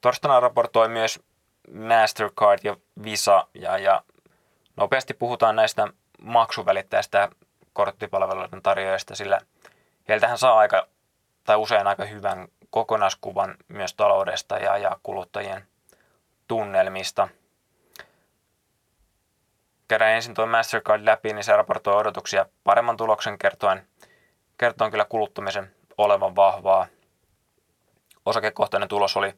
Torstaina 0.00 0.40
raportoi 0.40 0.88
myös 0.88 1.20
Mastercard 1.72 2.60
ja 2.64 2.76
Visa 3.04 3.46
ja, 3.54 3.78
ja 3.78 4.02
nopeasti 4.80 5.14
puhutaan 5.14 5.56
näistä 5.56 5.88
maksuvälittäjistä 6.22 7.18
ja 7.18 7.28
korttipalveluiden 7.72 8.62
tarjoajista, 8.62 9.14
sillä 9.14 9.38
heiltähän 10.08 10.38
saa 10.38 10.58
aika 10.58 10.86
tai 11.44 11.56
usein 11.56 11.86
aika 11.86 12.04
hyvän 12.04 12.48
kokonaiskuvan 12.70 13.54
myös 13.68 13.94
taloudesta 13.94 14.56
ja, 14.56 14.78
ja 14.78 14.96
kuluttajien 15.02 15.66
tunnelmista. 16.48 17.28
Käydään 19.88 20.12
ensin 20.12 20.34
tuo 20.34 20.46
Mastercard 20.46 21.04
läpi, 21.04 21.32
niin 21.32 21.44
se 21.44 21.56
raportoi 21.56 21.96
odotuksia 21.96 22.46
paremman 22.64 22.96
tuloksen 22.96 23.38
kertoen, 23.38 23.86
kertoen 24.58 24.90
kyllä 24.90 25.04
kuluttamisen 25.04 25.74
olevan 25.98 26.36
vahvaa. 26.36 26.86
Osakekohtainen 28.26 28.88
tulos 28.88 29.16
oli 29.16 29.34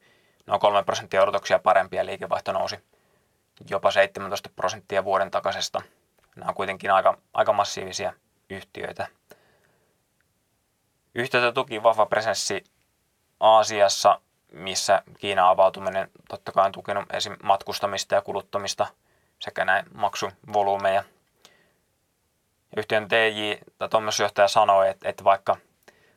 noin 0.47 0.61
3 0.61 0.83
prosenttia 0.83 1.23
odotuksia 1.23 1.59
parempia 1.59 2.01
ja 2.01 2.07
liikevaihto 2.07 2.53
nousi 2.53 2.79
jopa 3.71 3.91
17 3.91 4.51
prosenttia 4.57 5.05
vuoden 5.05 5.31
takaisesta. 5.31 5.83
Nämä 6.37 6.49
on 6.49 6.55
kuitenkin 6.55 6.91
aika, 6.91 7.19
aika 7.35 7.53
massiivisia 7.53 8.13
yhtiöitä. 8.51 9.07
Yhtiötä 11.15 11.53
tuki 11.53 11.83
vahva 11.83 12.07
presenssi 12.07 12.65
Aasiassa, 13.41 14.21
missä 14.53 15.03
Kiinan 15.19 15.49
avautuminen 15.49 16.11
totta 16.29 16.53
kai 16.53 16.67
on 16.67 16.73
tukenut 16.73 17.05
esim. 17.13 17.37
matkustamista 17.43 18.15
ja 18.15 18.23
kuluttamista 18.23 18.87
sekä 19.39 19.65
näin 19.65 19.87
maksuvolyymeja. 19.95 21.05
Yhtiön 22.77 23.09
TJ 23.09 23.55
tai 23.79 23.89
toimitusjohtaja 23.89 24.49
sanoi, 24.49 24.89
että, 24.89 25.09
että 25.09 25.25
vaikka– 25.25 25.57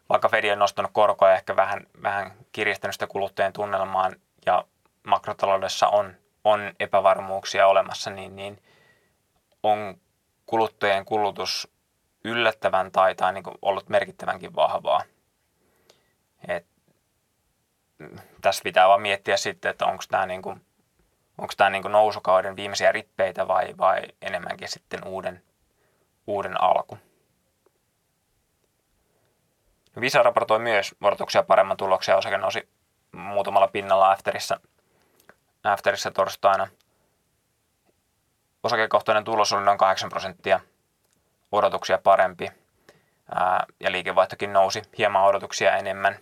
vaikka 0.09 0.29
Fed 0.29 0.51
on 0.51 0.59
nostanut 0.59 0.91
korkoja 0.93 1.33
ehkä 1.33 1.55
vähän, 1.55 1.87
vähän 2.03 2.33
kiristänyt 2.51 2.95
sitä 2.95 3.07
kuluttajien 3.07 3.53
tunnelmaan 3.53 4.15
ja 4.45 4.65
makrotaloudessa 5.03 5.87
on, 5.87 6.13
on 6.45 6.73
epävarmuuksia 6.79 7.67
olemassa, 7.67 8.09
niin, 8.09 8.35
niin 8.35 8.63
on 9.63 9.97
kuluttajien 10.45 11.05
kulutus 11.05 11.71
yllättävän 12.23 12.91
tai, 12.91 13.15
tai 13.15 13.33
niin 13.33 13.43
kuin 13.43 13.57
ollut 13.61 13.89
merkittävänkin 13.89 14.55
vahvaa. 14.55 15.03
Et, 16.47 16.65
tässä 18.41 18.63
pitää 18.63 18.87
vaan 18.87 19.01
miettiä 19.01 19.37
sitten, 19.37 19.71
että 19.71 19.85
onko 19.85 20.03
tämä 20.09 20.25
niin 20.25 20.41
kuin, 20.41 20.65
onko 21.37 21.53
tämä 21.57 21.69
niin 21.69 21.83
nousukauden 21.83 22.55
viimeisiä 22.55 22.91
rippeitä 22.91 23.47
vai, 23.47 23.77
vai 23.77 24.01
enemmänkin 24.21 24.69
sitten 24.69 25.07
uuden, 25.07 25.43
uuden 26.27 26.61
alku. 26.61 26.97
Visa 30.01 30.23
raportoi 30.23 30.59
myös 30.59 30.95
odotuksia 31.01 31.43
paremman 31.43 31.77
tuloksia. 31.77 32.17
Osake 32.17 32.37
nousi 32.37 32.69
muutamalla 33.11 33.67
pinnalla 33.67 34.11
afterissa, 34.11 34.59
afterissa 35.71 36.11
torstaina. 36.11 36.67
Osakekohtainen 38.63 39.23
tulos 39.23 39.53
oli 39.53 39.65
noin 39.65 39.77
8 39.77 40.09
prosenttia 40.09 40.59
odotuksia 41.51 41.97
parempi. 41.97 42.51
Ja 43.79 43.91
liikevaihtokin 43.91 44.53
nousi 44.53 44.81
hieman 44.97 45.23
odotuksia 45.23 45.75
enemmän. 45.75 46.19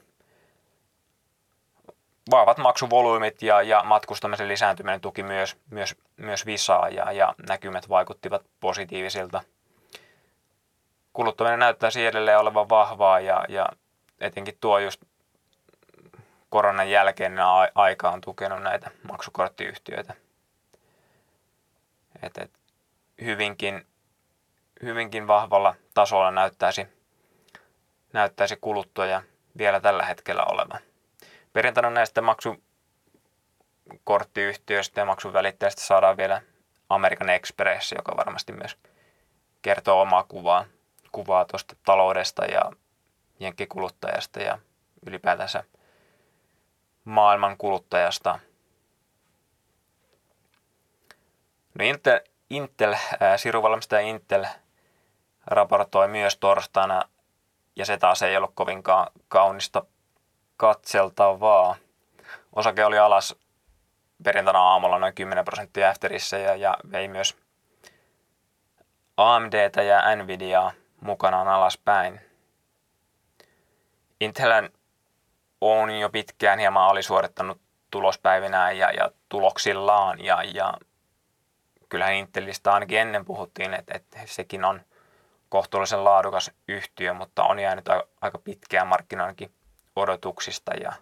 Vahvat 2.31 2.57
maksuvolyymit 2.57 3.41
ja, 3.41 3.61
ja 3.61 3.83
matkustamisen 3.83 4.47
lisääntyminen 4.47 5.01
tuki 5.01 5.23
myös, 5.23 5.57
myös, 5.69 5.95
myös 6.17 6.45
visaa 6.45 6.89
ja, 6.89 7.11
ja 7.11 7.33
näkymät 7.47 7.89
vaikuttivat 7.89 8.41
positiivisilta– 8.59 9.41
kuluttaminen 11.13 11.59
näyttää 11.59 11.89
edelleen 12.07 12.39
olevan 12.39 12.69
vahvaa 12.69 13.19
ja, 13.19 13.45
ja 13.49 13.69
etenkin 14.19 14.57
tuo 14.61 14.79
just 14.79 15.01
koronan 16.53 16.89
jälkeinen 16.89 17.45
aika 17.75 18.09
on 18.09 18.21
tukenut 18.21 18.63
näitä 18.63 18.91
maksukorttiyhtiöitä. 19.03 20.13
Et, 22.23 22.37
et 22.37 22.51
hyvinkin, 23.21 23.87
hyvinkin 24.83 25.27
vahvalla 25.27 25.75
tasolla 25.93 26.31
näyttäisi, 26.31 26.87
näyttäisi 28.13 28.57
kuluttaja 28.61 29.21
vielä 29.57 29.79
tällä 29.79 30.05
hetkellä 30.05 30.43
olevan. 30.43 30.79
Perjantaina 31.53 31.89
näistä 31.89 32.21
maksukorttiyhtiöistä 32.21 35.01
ja 35.01 35.05
maksun 35.05 35.33
välittäjistä 35.33 35.81
saadaan 35.81 36.17
vielä 36.17 36.41
American 36.89 37.29
Express, 37.29 37.91
joka 37.91 38.17
varmasti 38.17 38.51
myös 38.51 38.77
kertoo 39.61 40.01
omaa 40.01 40.23
kuvaa, 40.23 40.65
kuvaa 41.11 41.45
tuosta 41.45 41.75
taloudesta 41.85 42.45
ja 42.45 42.71
jenkkikuluttajasta 43.39 44.39
ja 44.39 44.59
ylipäätänsä 45.05 45.63
maailman 47.03 47.57
kuluttajasta. 47.57 48.39
No 51.79 51.85
Intel, 51.85 52.19
Intel 52.49 52.93
äh, 52.93 52.99
siruvalmistaja 53.37 54.01
Intel 54.01 54.45
raportoi 55.45 56.07
myös 56.07 56.37
torstaina, 56.37 57.01
ja 57.75 57.85
se 57.85 57.97
taas 57.97 58.21
ei 58.21 58.37
ollut 58.37 58.51
kovinkaan 58.55 59.07
kaunista 59.27 59.85
katseltavaa. 60.57 61.75
Osake 62.55 62.85
oli 62.85 62.97
alas 62.97 63.35
perjantaina 64.23 64.59
aamulla 64.59 64.99
noin 64.99 65.15
10 65.15 65.45
prosenttia 65.45 65.89
afterissä 65.89 66.37
ja, 66.37 66.55
ja 66.55 66.77
vei 66.91 67.07
myös 67.07 67.37
AMDtä 69.17 69.81
ja 69.81 70.15
Nvidiaa 70.15 70.71
mukanaan 71.01 71.47
alaspäin. 71.47 72.21
Intel 74.21 74.69
on 75.63 75.91
jo 75.91 76.09
pitkään 76.09 76.59
hieman 76.59 76.83
alisuorittanut 76.83 77.61
tulospäivinään 77.91 78.77
ja, 78.77 78.91
ja 78.91 79.11
tuloksillaan 79.29 80.23
ja, 80.23 80.43
ja 80.43 80.73
kyllähän 81.89 82.13
Intelistä 82.13 82.73
ainakin 82.73 82.99
ennen 82.99 83.25
puhuttiin, 83.25 83.73
että, 83.73 83.93
että 83.93 84.19
sekin 84.25 84.65
on 84.65 84.81
kohtuullisen 85.49 86.03
laadukas 86.03 86.51
yhtiö, 86.67 87.13
mutta 87.13 87.43
on 87.43 87.59
jäänyt 87.59 87.85
aika 88.21 88.37
pitkään 88.37 88.87
markkinoinkin 88.87 89.53
odotuksista 89.95 90.73
ja 90.73 90.93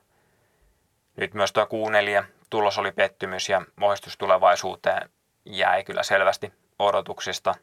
nyt 1.16 1.34
myös 1.34 1.54
tuo 1.54 1.64
Q4 1.64 2.24
tulos 2.50 2.78
oli 2.78 2.92
pettymys 2.92 3.50
ja 3.50 3.62
muistus 3.76 4.18
tulevaisuuteen 4.18 5.10
jäi 5.46 5.84
kyllä 5.84 6.04
selvästi 6.04 6.54
odotuksista. 6.80 7.56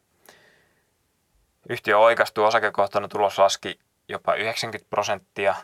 Yhtiö 1.69 1.99
oikastui, 1.99 2.47
osakekohtainen 2.47 3.11
tulos 3.11 3.39
laski 3.39 3.79
jopa 4.09 4.35
90 4.35 4.91
prosenttia 4.91 5.55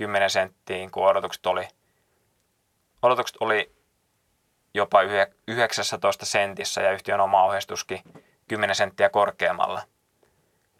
10 0.00 0.30
senttiin, 0.30 0.90
kun 0.90 1.06
odotukset 1.06 1.46
oli, 1.46 1.68
odotukset 3.02 3.36
oli 3.40 3.72
jopa 4.74 4.98
19 5.48 6.26
sentissä 6.26 6.82
ja 6.82 6.92
yhtiön 6.92 7.20
oma 7.20 7.44
ohjeistuskin 7.44 8.00
10 8.48 8.76
senttiä 8.76 9.08
korkeammalla. 9.08 9.82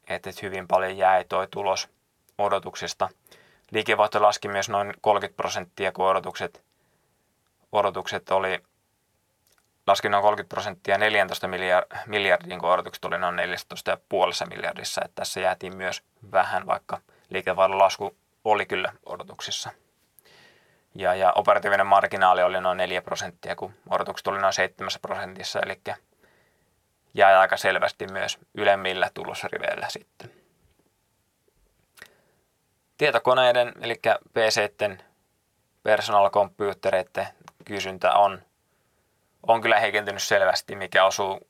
Että 0.09 0.30
et 0.30 0.42
hyvin 0.42 0.68
paljon 0.68 0.96
jäi 0.96 1.24
toi 1.24 1.48
tulos 1.50 1.88
odotuksista. 2.38 3.09
Liikevaihto 3.70 4.22
laski 4.22 4.48
myös 4.48 4.68
noin 4.68 4.94
30 5.00 5.37
prosenttia, 5.37 5.92
kun 5.92 6.06
odotukset, 6.06 6.64
odotukset 7.72 8.30
oli 8.30 8.62
laski 9.87 10.09
noin 10.09 10.22
30 10.22 10.54
prosenttia 10.54 10.98
14 10.98 11.48
miljardiin, 12.06 12.61
kun 12.61 12.70
odotukset 12.70 13.04
oli 13.04 13.18
noin 13.18 13.37
14,5 13.38 14.48
miljardissa. 14.48 15.00
Että 15.04 15.14
tässä 15.14 15.40
jäätiin 15.40 15.76
myös 15.76 16.02
vähän, 16.33 16.66
vaikka 16.66 17.00
liikevaihdon 17.30 17.78
lasku 17.78 18.19
oli 18.44 18.66
kyllä 18.66 18.92
odotuksissa. 19.07 19.70
Ja, 20.94 21.14
ja 21.14 21.33
operatiivinen 21.35 21.87
marginaali 21.87 22.42
oli 22.42 22.61
noin 22.61 22.79
4 22.79 23.03
prosenttia, 23.03 23.57
kun 23.57 23.74
odotukset 23.90 24.26
oli 24.26 24.40
noin 24.40 24.53
7 24.53 24.90
prosentissa, 25.03 25.61
eli 25.61 25.81
jäi 27.14 27.37
aika 27.37 27.57
selvästi 27.57 28.07
myös 28.07 28.38
ylemmillä 28.55 29.11
tulosriveillä 29.14 29.88
sitten. 29.88 30.31
Tietokoneiden, 32.98 33.72
eli 33.81 34.00
PC-tten, 34.35 35.03
personal 35.83 36.31
computereiden 36.31 37.26
kysyntä 37.64 38.12
on, 38.12 38.42
on 39.46 39.61
kyllä 39.61 39.81
heikentynyt 39.81 40.22
selvästi, 40.22 40.76
mikä 40.76 41.05
osuu 41.05 41.48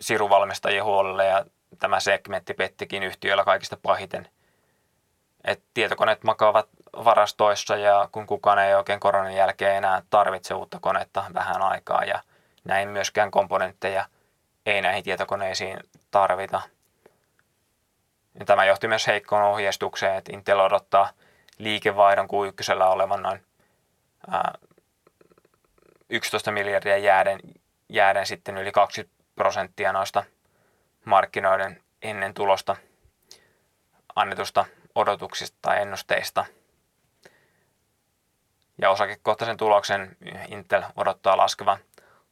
siruvalmistajien 0.00 0.84
huolelle 0.84 1.26
ja 1.26 1.44
tämä 1.78 2.00
segmentti 2.00 2.54
pettikin 2.54 3.02
yhtiöllä 3.02 3.44
kaikista 3.44 3.76
pahiten. 3.82 4.28
Et 5.44 5.62
tietokoneet 5.74 6.24
makaavat 6.24 6.68
varastoissa 7.04 7.76
ja 7.76 8.08
kun 8.12 8.26
kukaan 8.26 8.58
ei 8.58 8.74
oikein 8.74 9.00
koronan 9.00 9.34
jälkeen 9.34 9.76
enää 9.76 10.02
tarvitse 10.10 10.54
uutta 10.54 10.78
konetta 10.80 11.24
vähän 11.34 11.62
aikaa 11.62 12.04
ja 12.04 12.22
näin 12.64 12.88
myöskään 12.88 13.30
komponentteja 13.30 14.06
ei 14.66 14.82
näihin 14.82 15.04
tietokoneisiin 15.04 15.80
tarvita. 16.10 16.60
Ja 18.38 18.44
tämä 18.44 18.64
johti 18.64 18.88
myös 18.88 19.06
heikkoon 19.06 19.42
ohjeistukseen, 19.42 20.16
että 20.16 20.32
Intel 20.32 20.60
odottaa 20.60 21.10
liikevaihdon 21.58 22.28
Q1 22.28 22.82
olevan 22.82 23.22
noin 23.22 23.44
ää, 24.30 24.54
11 26.10 26.50
miljardia 26.50 26.96
jääden, 26.98 27.40
jääden 27.88 28.26
sitten 28.26 28.58
yli 28.58 28.72
20 28.72 29.14
prosenttia 29.34 29.92
noista 29.92 30.24
markkinoiden 31.04 31.82
ennen 32.02 32.34
tulosta 32.34 32.76
annetusta 34.16 34.64
odotuksista 34.94 35.58
tai 35.62 35.82
ennusteista. 35.82 36.44
Ja 38.80 38.90
osakekohtaisen 38.90 39.56
tuloksen 39.56 40.16
Intel 40.48 40.82
odottaa 40.96 41.36
laskevan 41.36 41.78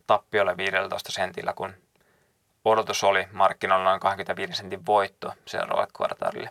tappiolle 0.06 0.56
15 0.56 1.12
sentillä, 1.12 1.52
kun 1.52 1.74
odotus 2.64 3.04
oli 3.04 3.28
markkinoilla 3.32 3.84
noin 3.84 4.00
25 4.00 4.54
sentin 4.54 4.86
voitto 4.86 5.32
seuraavalle 5.46 5.88
kvartaalille. 5.96 6.50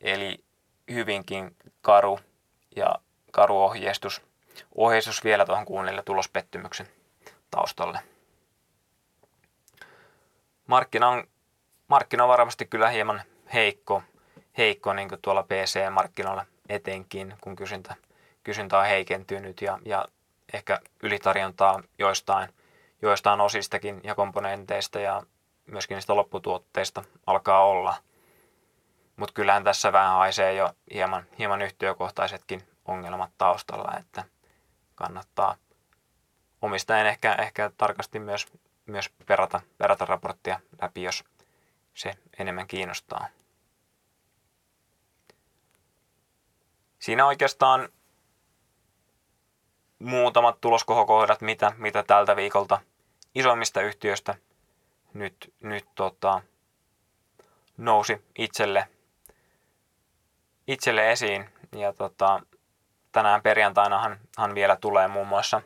Eli 0.00 0.44
hyvinkin 0.92 1.56
karu 1.82 2.20
ja 2.76 2.94
karu 3.30 3.62
ohjeistus, 3.62 4.22
ohjeistus 4.74 5.24
vielä 5.24 5.44
tuohon 5.44 5.64
kuunnelle 5.64 6.02
tulospettymyksen 6.02 6.88
taustalle. 7.50 8.00
Markkina 10.66 11.08
on, 11.08 11.24
markkina 11.88 12.24
on 12.24 12.28
varmasti 12.28 12.66
kyllä 12.66 12.88
hieman 12.88 13.22
heikko, 13.54 14.02
heikko 14.58 14.92
niin 14.92 15.08
tuolla 15.22 15.42
PC-markkinoilla 15.42 16.46
etenkin, 16.68 17.34
kun 17.40 17.56
kysyntä, 17.56 17.94
kysyntä 18.44 18.78
on 18.78 18.86
heikentynyt 18.86 19.62
ja, 19.62 19.78
ja 19.84 20.04
ehkä 20.52 20.80
ylitarjontaa 21.02 21.82
joistain, 21.98 22.48
joistain 23.02 23.40
osistakin 23.40 24.00
ja 24.04 24.14
komponenteista 24.14 25.00
ja 25.00 25.22
myöskin 25.66 25.94
niistä 25.94 26.16
lopputuotteista 26.16 27.04
alkaa 27.26 27.64
olla. 27.64 27.94
Mutta 29.16 29.34
kyllähän 29.34 29.64
tässä 29.64 29.92
vähän 29.92 30.12
haisee 30.12 30.54
jo 30.54 30.70
hieman, 30.94 31.24
hieman 31.38 31.62
yhtiökohtaisetkin 31.62 32.62
ongelmat 32.84 33.30
taustalla, 33.38 33.98
että 34.00 34.24
kannattaa 34.94 35.56
omistajan 36.62 37.06
ehkä, 37.06 37.34
ehkä 37.34 37.70
tarkasti 37.76 38.18
myös, 38.18 38.46
myös 38.86 39.10
perata, 39.26 39.60
perata 39.78 40.04
raporttia 40.04 40.60
läpi, 40.82 41.02
jos 41.02 41.24
se 41.94 42.14
enemmän 42.38 42.66
kiinnostaa. 42.66 43.28
Siinä 47.02 47.26
oikeastaan 47.26 47.88
muutamat 49.98 50.60
tuloskohokohdat, 50.60 51.40
mitä, 51.40 51.72
mitä 51.76 52.02
tältä 52.02 52.36
viikolta 52.36 52.80
isoimmista 53.34 53.80
yhtiöistä 53.80 54.34
nyt, 55.14 55.54
nyt 55.60 55.84
tota, 55.94 56.42
nousi 57.76 58.24
itselle, 58.38 58.88
itselle 60.66 61.12
esiin. 61.12 61.48
Ja 61.72 61.92
tota, 61.92 62.40
tänään 63.12 63.42
perjantainahan 63.42 64.18
hän 64.38 64.54
vielä 64.54 64.76
tulee 64.76 65.08
muun 65.08 65.28
muassa 65.28 65.62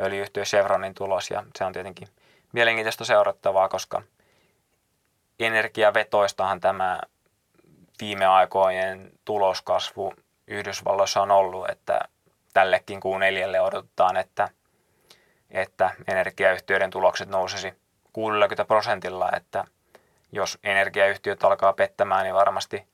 öljyyhtiö 0.00 0.44
Chevronin 0.44 0.94
tulos 0.94 1.30
ja 1.30 1.44
se 1.58 1.64
on 1.64 1.72
tietenkin 1.72 2.08
mielenkiintoista 2.52 3.04
seurattavaa, 3.04 3.68
koska 3.68 4.02
energiavetoistahan 5.38 6.60
tämä 6.60 7.00
viime 8.00 8.26
aikojen 8.26 9.12
tuloskasvu 9.24 10.14
Yhdysvalloissa 10.48 11.22
on 11.22 11.30
ollut, 11.30 11.70
että 11.70 12.00
tällekin 12.54 13.00
kuun 13.00 13.20
neljälle 13.20 13.60
odotetaan, 13.60 14.16
että, 14.16 14.48
että 15.50 15.90
energiayhtiöiden 16.08 16.90
tulokset 16.90 17.28
nousisi 17.28 17.74
60 18.12 18.64
prosentilla, 18.64 19.30
että 19.36 19.64
jos 20.32 20.58
energiayhtiöt 20.64 21.44
alkaa 21.44 21.72
pettämään, 21.72 22.24
niin 22.24 22.34
varmasti 22.34 22.86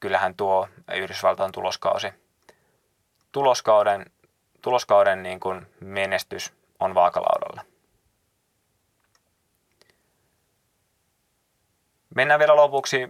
kyllähän 0.00 0.34
tuo 0.34 0.68
Yhdysvaltain 0.94 1.52
tuloskausi, 1.52 2.08
tuloskauden, 3.32 4.06
tuloskauden 4.62 5.22
niin 5.22 5.40
kuin 5.40 5.66
menestys 5.80 6.52
on 6.80 6.94
vaakalaudalla. 6.94 7.64
Mennään 12.14 12.40
vielä 12.40 12.56
lopuksi 12.56 13.08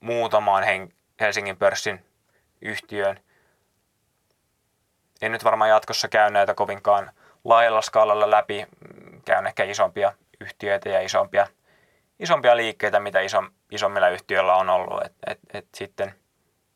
muutamaan 0.00 0.64
Helsingin 1.20 1.56
pörssin 1.56 2.04
yhtiöön. 2.60 3.20
en 5.22 5.32
nyt 5.32 5.44
varmaan 5.44 5.70
jatkossa 5.70 6.08
käy 6.08 6.30
näitä 6.30 6.54
kovinkaan 6.54 7.10
laajalla 7.44 7.82
skaalalla 7.82 8.30
läpi. 8.30 8.66
Käyn 9.24 9.46
ehkä 9.46 9.64
isompia 9.64 10.12
yhtiöitä 10.40 10.88
ja 10.88 11.00
isompia, 11.00 11.46
isompia 12.20 12.56
liikkeitä, 12.56 13.00
mitä 13.00 13.20
iso, 13.20 13.44
isommilla 13.70 14.08
yhtiöillä 14.08 14.54
on 14.54 14.68
ollut. 14.68 15.04
Et, 15.04 15.12
et, 15.26 15.38
et 15.54 15.66
sitten 15.74 16.14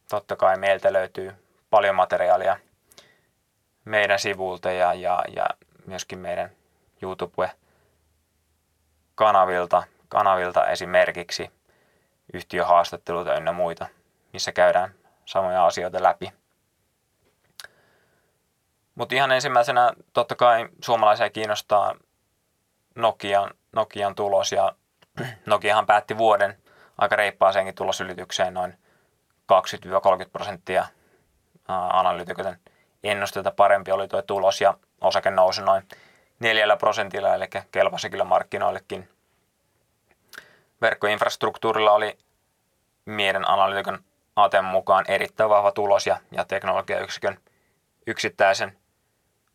totta 0.08 0.36
kai 0.36 0.58
meiltä 0.58 0.92
löytyy 0.92 1.32
paljon 1.70 1.94
materiaalia 1.94 2.56
meidän 3.84 4.18
sivulta 4.18 4.70
ja, 4.70 4.94
ja, 4.94 5.24
ja 5.36 5.46
myöskin 5.86 6.18
meidän 6.18 6.50
YouTube-kanavilta 7.02 9.82
kanavilta 10.08 10.66
esimerkiksi 10.66 11.50
yhtiöhaastatteluita 12.32 13.34
ynnä 13.34 13.52
muita, 13.52 13.86
missä 14.32 14.52
käydään 14.52 14.94
samoja 15.24 15.66
asioita 15.66 16.02
läpi. 16.02 16.32
Mutta 18.94 19.14
ihan 19.14 19.32
ensimmäisenä 19.32 19.92
totta 20.12 20.36
kai 20.36 20.68
suomalaisia 20.84 21.30
kiinnostaa 21.30 21.94
Nokian, 22.94 23.50
Nokian 23.72 24.14
tulos 24.14 24.52
ja 24.52 24.72
Nokiahan 25.46 25.86
päätti 25.86 26.18
vuoden 26.18 26.58
aika 26.98 27.16
reippaaseenkin 27.16 27.74
tulosylitykseen 27.74 28.54
noin 28.54 28.78
20-30 29.52 30.28
prosenttia 30.32 30.86
analyytikoiden 31.68 32.58
ennusteita 33.04 33.50
parempi 33.50 33.92
oli 33.92 34.08
tuo 34.08 34.22
tulos 34.22 34.60
ja 34.60 34.74
osake 35.00 35.30
nousi 35.30 35.62
noin 35.62 35.88
neljällä 36.38 36.76
prosentilla, 36.76 37.34
eli 37.34 37.44
kelpasi 37.72 38.10
kyllä 38.10 38.24
markkinoillekin. 38.24 39.08
Verkkoinfrastruktuurilla 40.80 41.92
oli 41.92 42.18
meidän 43.04 43.48
analyytikon 43.48 44.04
Aten 44.36 44.64
mukaan 44.64 45.04
erittäin 45.08 45.50
vahva 45.50 45.72
tulos 45.72 46.06
ja, 46.06 46.16
ja 46.30 46.44
teknologiayksikön 46.44 47.38
yksittäisen 48.06 48.78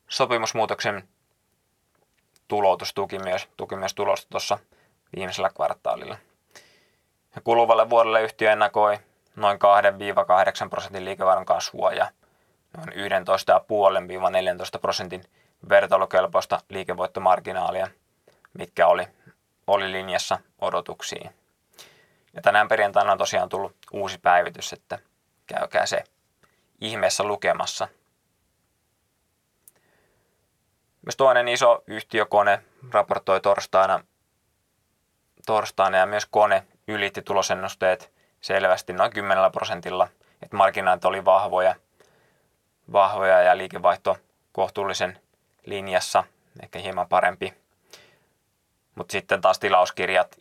sopimusmuutoksen 0.07 1.07
tuloutus 2.47 2.93
tuki 2.93 3.19
myös, 3.19 3.47
tuki 3.57 3.75
myös 3.75 3.93
tulosta 3.93 4.29
tuossa 4.29 4.59
viimeisellä 5.15 5.49
kvartaalilla. 5.49 6.17
Ja 7.35 7.41
kuluvalle 7.43 7.89
vuodelle 7.89 8.21
yhtiö 8.21 8.51
ennakoi 8.51 8.99
noin 9.35 9.59
2-8 10.65 10.69
prosentin 10.69 11.05
liikevaihdon 11.05 11.45
kasvua 11.45 11.91
ja 11.93 12.11
noin 12.77 12.89
11,5-14 12.89 14.79
prosentin 14.81 15.23
vertailukelpoista 15.69 16.59
liikevoittomarginaalia, 16.69 17.87
mitkä 18.53 18.87
oli, 18.87 19.07
oli 19.67 19.91
linjassa 19.91 20.39
odotuksiin. 20.61 21.33
Ja 22.37 22.41
tänään 22.41 22.67
perjantaina 22.67 23.11
on 23.11 23.17
tosiaan 23.17 23.49
tullut 23.49 23.75
uusi 23.91 24.17
päivitys, 24.19 24.73
että 24.73 24.99
käykää 25.47 25.85
se 25.85 26.03
ihmeessä 26.81 27.23
lukemassa. 27.23 27.87
Myös 31.05 31.15
toinen 31.17 31.47
iso 31.47 31.83
yhtiökone 31.87 32.63
raportoi 32.91 33.41
torstaina, 33.41 34.03
torstaina 35.45 35.97
ja 35.97 36.05
myös 36.05 36.25
kone 36.25 36.63
ylitti 36.87 37.21
tulosennusteet 37.21 38.13
selvästi 38.41 38.93
noin 38.93 39.13
10 39.13 39.51
prosentilla, 39.51 40.07
että 40.41 40.57
markkinat 40.57 41.05
oli 41.05 41.25
vahvoja, 41.25 41.75
vahvoja 42.91 43.41
ja 43.41 43.57
liikevaihto 43.57 44.17
kohtuullisen 44.51 45.21
linjassa, 45.65 46.23
ehkä 46.63 46.79
hieman 46.79 47.07
parempi. 47.07 47.53
Mutta 48.95 49.11
sitten 49.11 49.41
taas 49.41 49.59
tilauskirjat 49.59 50.37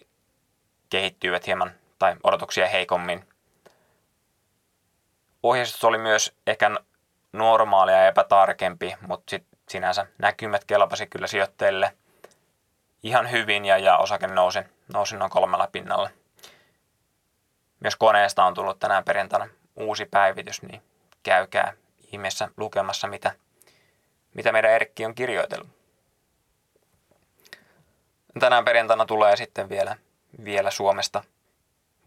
kehittyivät 0.90 1.47
hieman 1.47 1.72
tai 1.99 2.16
odotuksia 2.22 2.68
heikommin. 2.68 3.28
Ohjeistus 5.42 5.84
oli 5.84 5.99
myös 5.99 6.34
ehkä 6.47 6.70
normaalia 7.32 7.97
ja 7.97 8.07
epätarkempi, 8.07 8.94
mutta 9.01 9.30
sit 9.30 9.47
sinänsä 9.68 10.07
näkymät 10.18 10.64
kelpasi 10.64 11.07
kyllä 11.07 11.26
sijoitteille 11.26 11.97
ihan 13.03 13.30
hyvin 13.30 13.64
ja, 13.64 13.78
ja 13.78 13.97
osake 13.97 14.26
nousi, 14.26 14.59
nousi 14.92 15.16
noin 15.16 15.30
kolmella 15.30 15.68
pinnalla. 15.72 16.11
Myös 17.80 17.97
koneesta 17.97 18.44
on 18.44 18.55
tullut 18.55 18.78
tänään 18.78 19.05
perjantaina 19.05 19.49
uusi 19.76 20.05
päivitys, 20.05 20.62
niin 20.62 20.82
käykää 21.22 21.72
ihmeessä 22.12 22.49
lukemassa, 22.57 23.09
mitä, 23.09 23.32
mitä 24.34 24.53
meidän 24.53 24.70
Erkki 24.70 25.05
on 25.05 25.14
kirjoitellut. 25.14 25.68
Tänään 28.40 28.64
perjantaina 28.64 29.07
tulee 29.07 29.36
sitten 29.36 29.68
vielä, 29.68 29.97
vielä 30.44 30.70
Suomesta 30.70 31.24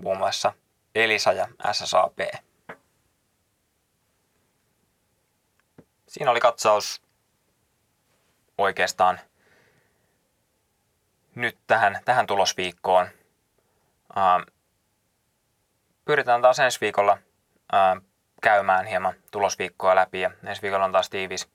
muun 0.04 0.18
muassa 0.18 0.54
Elisa 0.96 1.32
ja 1.32 1.48
SSAP. 1.72 2.20
Siinä 6.08 6.32
oli 6.32 6.40
katsaus 6.40 7.02
oikeastaan 8.58 9.20
nyt 11.36 11.58
tähän, 11.68 12.00
tähän 12.06 12.28
tulosviikkoon. 12.28 13.08
pyritään 16.06 16.42
taas 16.42 16.60
ensi 16.60 16.82
viikolla 16.82 17.18
käymään 18.42 18.86
hieman 18.86 19.14
tulosviikkoa 19.32 19.96
läpi 19.96 20.22
ja 20.22 20.32
ensi 20.44 20.62
viikolla 20.62 20.86
on 20.86 20.92
taas 20.92 21.10
tiivis, 21.10 21.50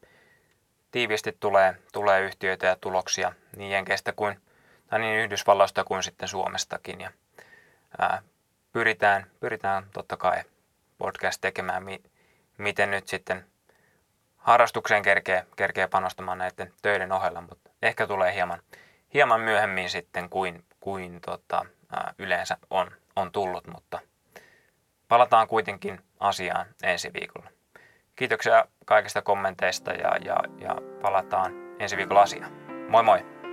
tiivisti 0.91 1.37
tulee, 1.41 1.75
tulee 1.93 2.21
yhtiöitä 2.21 2.67
ja 2.67 2.77
tuloksia 2.81 3.33
niin 3.57 3.71
Jenkeistä 3.71 4.13
kuin 4.13 4.41
tai 4.87 4.99
niin 4.99 5.19
Yhdysvalloista 5.19 5.85
kuin 5.85 6.03
sitten 6.03 6.29
Suomestakin. 6.29 7.01
Ja, 7.01 7.11
pyritään, 8.75 9.27
pyritään 9.41 9.85
totta 9.93 10.17
kai 10.17 10.43
podcast 10.99 11.41
tekemään, 11.41 11.83
mi, 11.83 12.03
miten 12.59 12.91
nyt 12.91 13.09
sitten 13.09 13.45
harrastukseen 14.37 15.03
kerkee, 15.03 15.47
kerkee 15.57 15.89
panostamaan 15.89 16.39
näiden 16.39 16.73
töiden 16.83 17.13
ohella, 17.13 17.41
mutta 17.41 17.71
ehkä 17.83 18.07
tulee 18.07 18.35
hieman, 18.35 18.61
hieman 19.15 19.41
myöhemmin 19.41 19.91
sitten 19.91 20.31
kuin, 20.31 20.65
kuin 20.81 21.21
tota, 21.21 21.67
ää, 21.93 22.15
yleensä 22.19 22.57
on, 22.71 22.91
on 23.17 23.33
tullut, 23.33 23.67
mutta 23.67 23.99
palataan 25.09 25.49
kuitenkin 25.49 26.01
asiaan 26.21 26.67
ensi 26.83 27.11
viikolla. 27.13 27.51
Kiitoksia 28.17 28.65
kaikista 28.85 29.23
kommenteista 29.23 29.93
ja, 29.93 30.17
ja, 30.25 30.37
ja 30.59 30.77
palataan 31.03 31.53
ensi 31.79 31.97
viikolla 31.97 32.23
asiaan. 32.23 32.53
Moi 32.89 33.03
moi! 33.03 33.44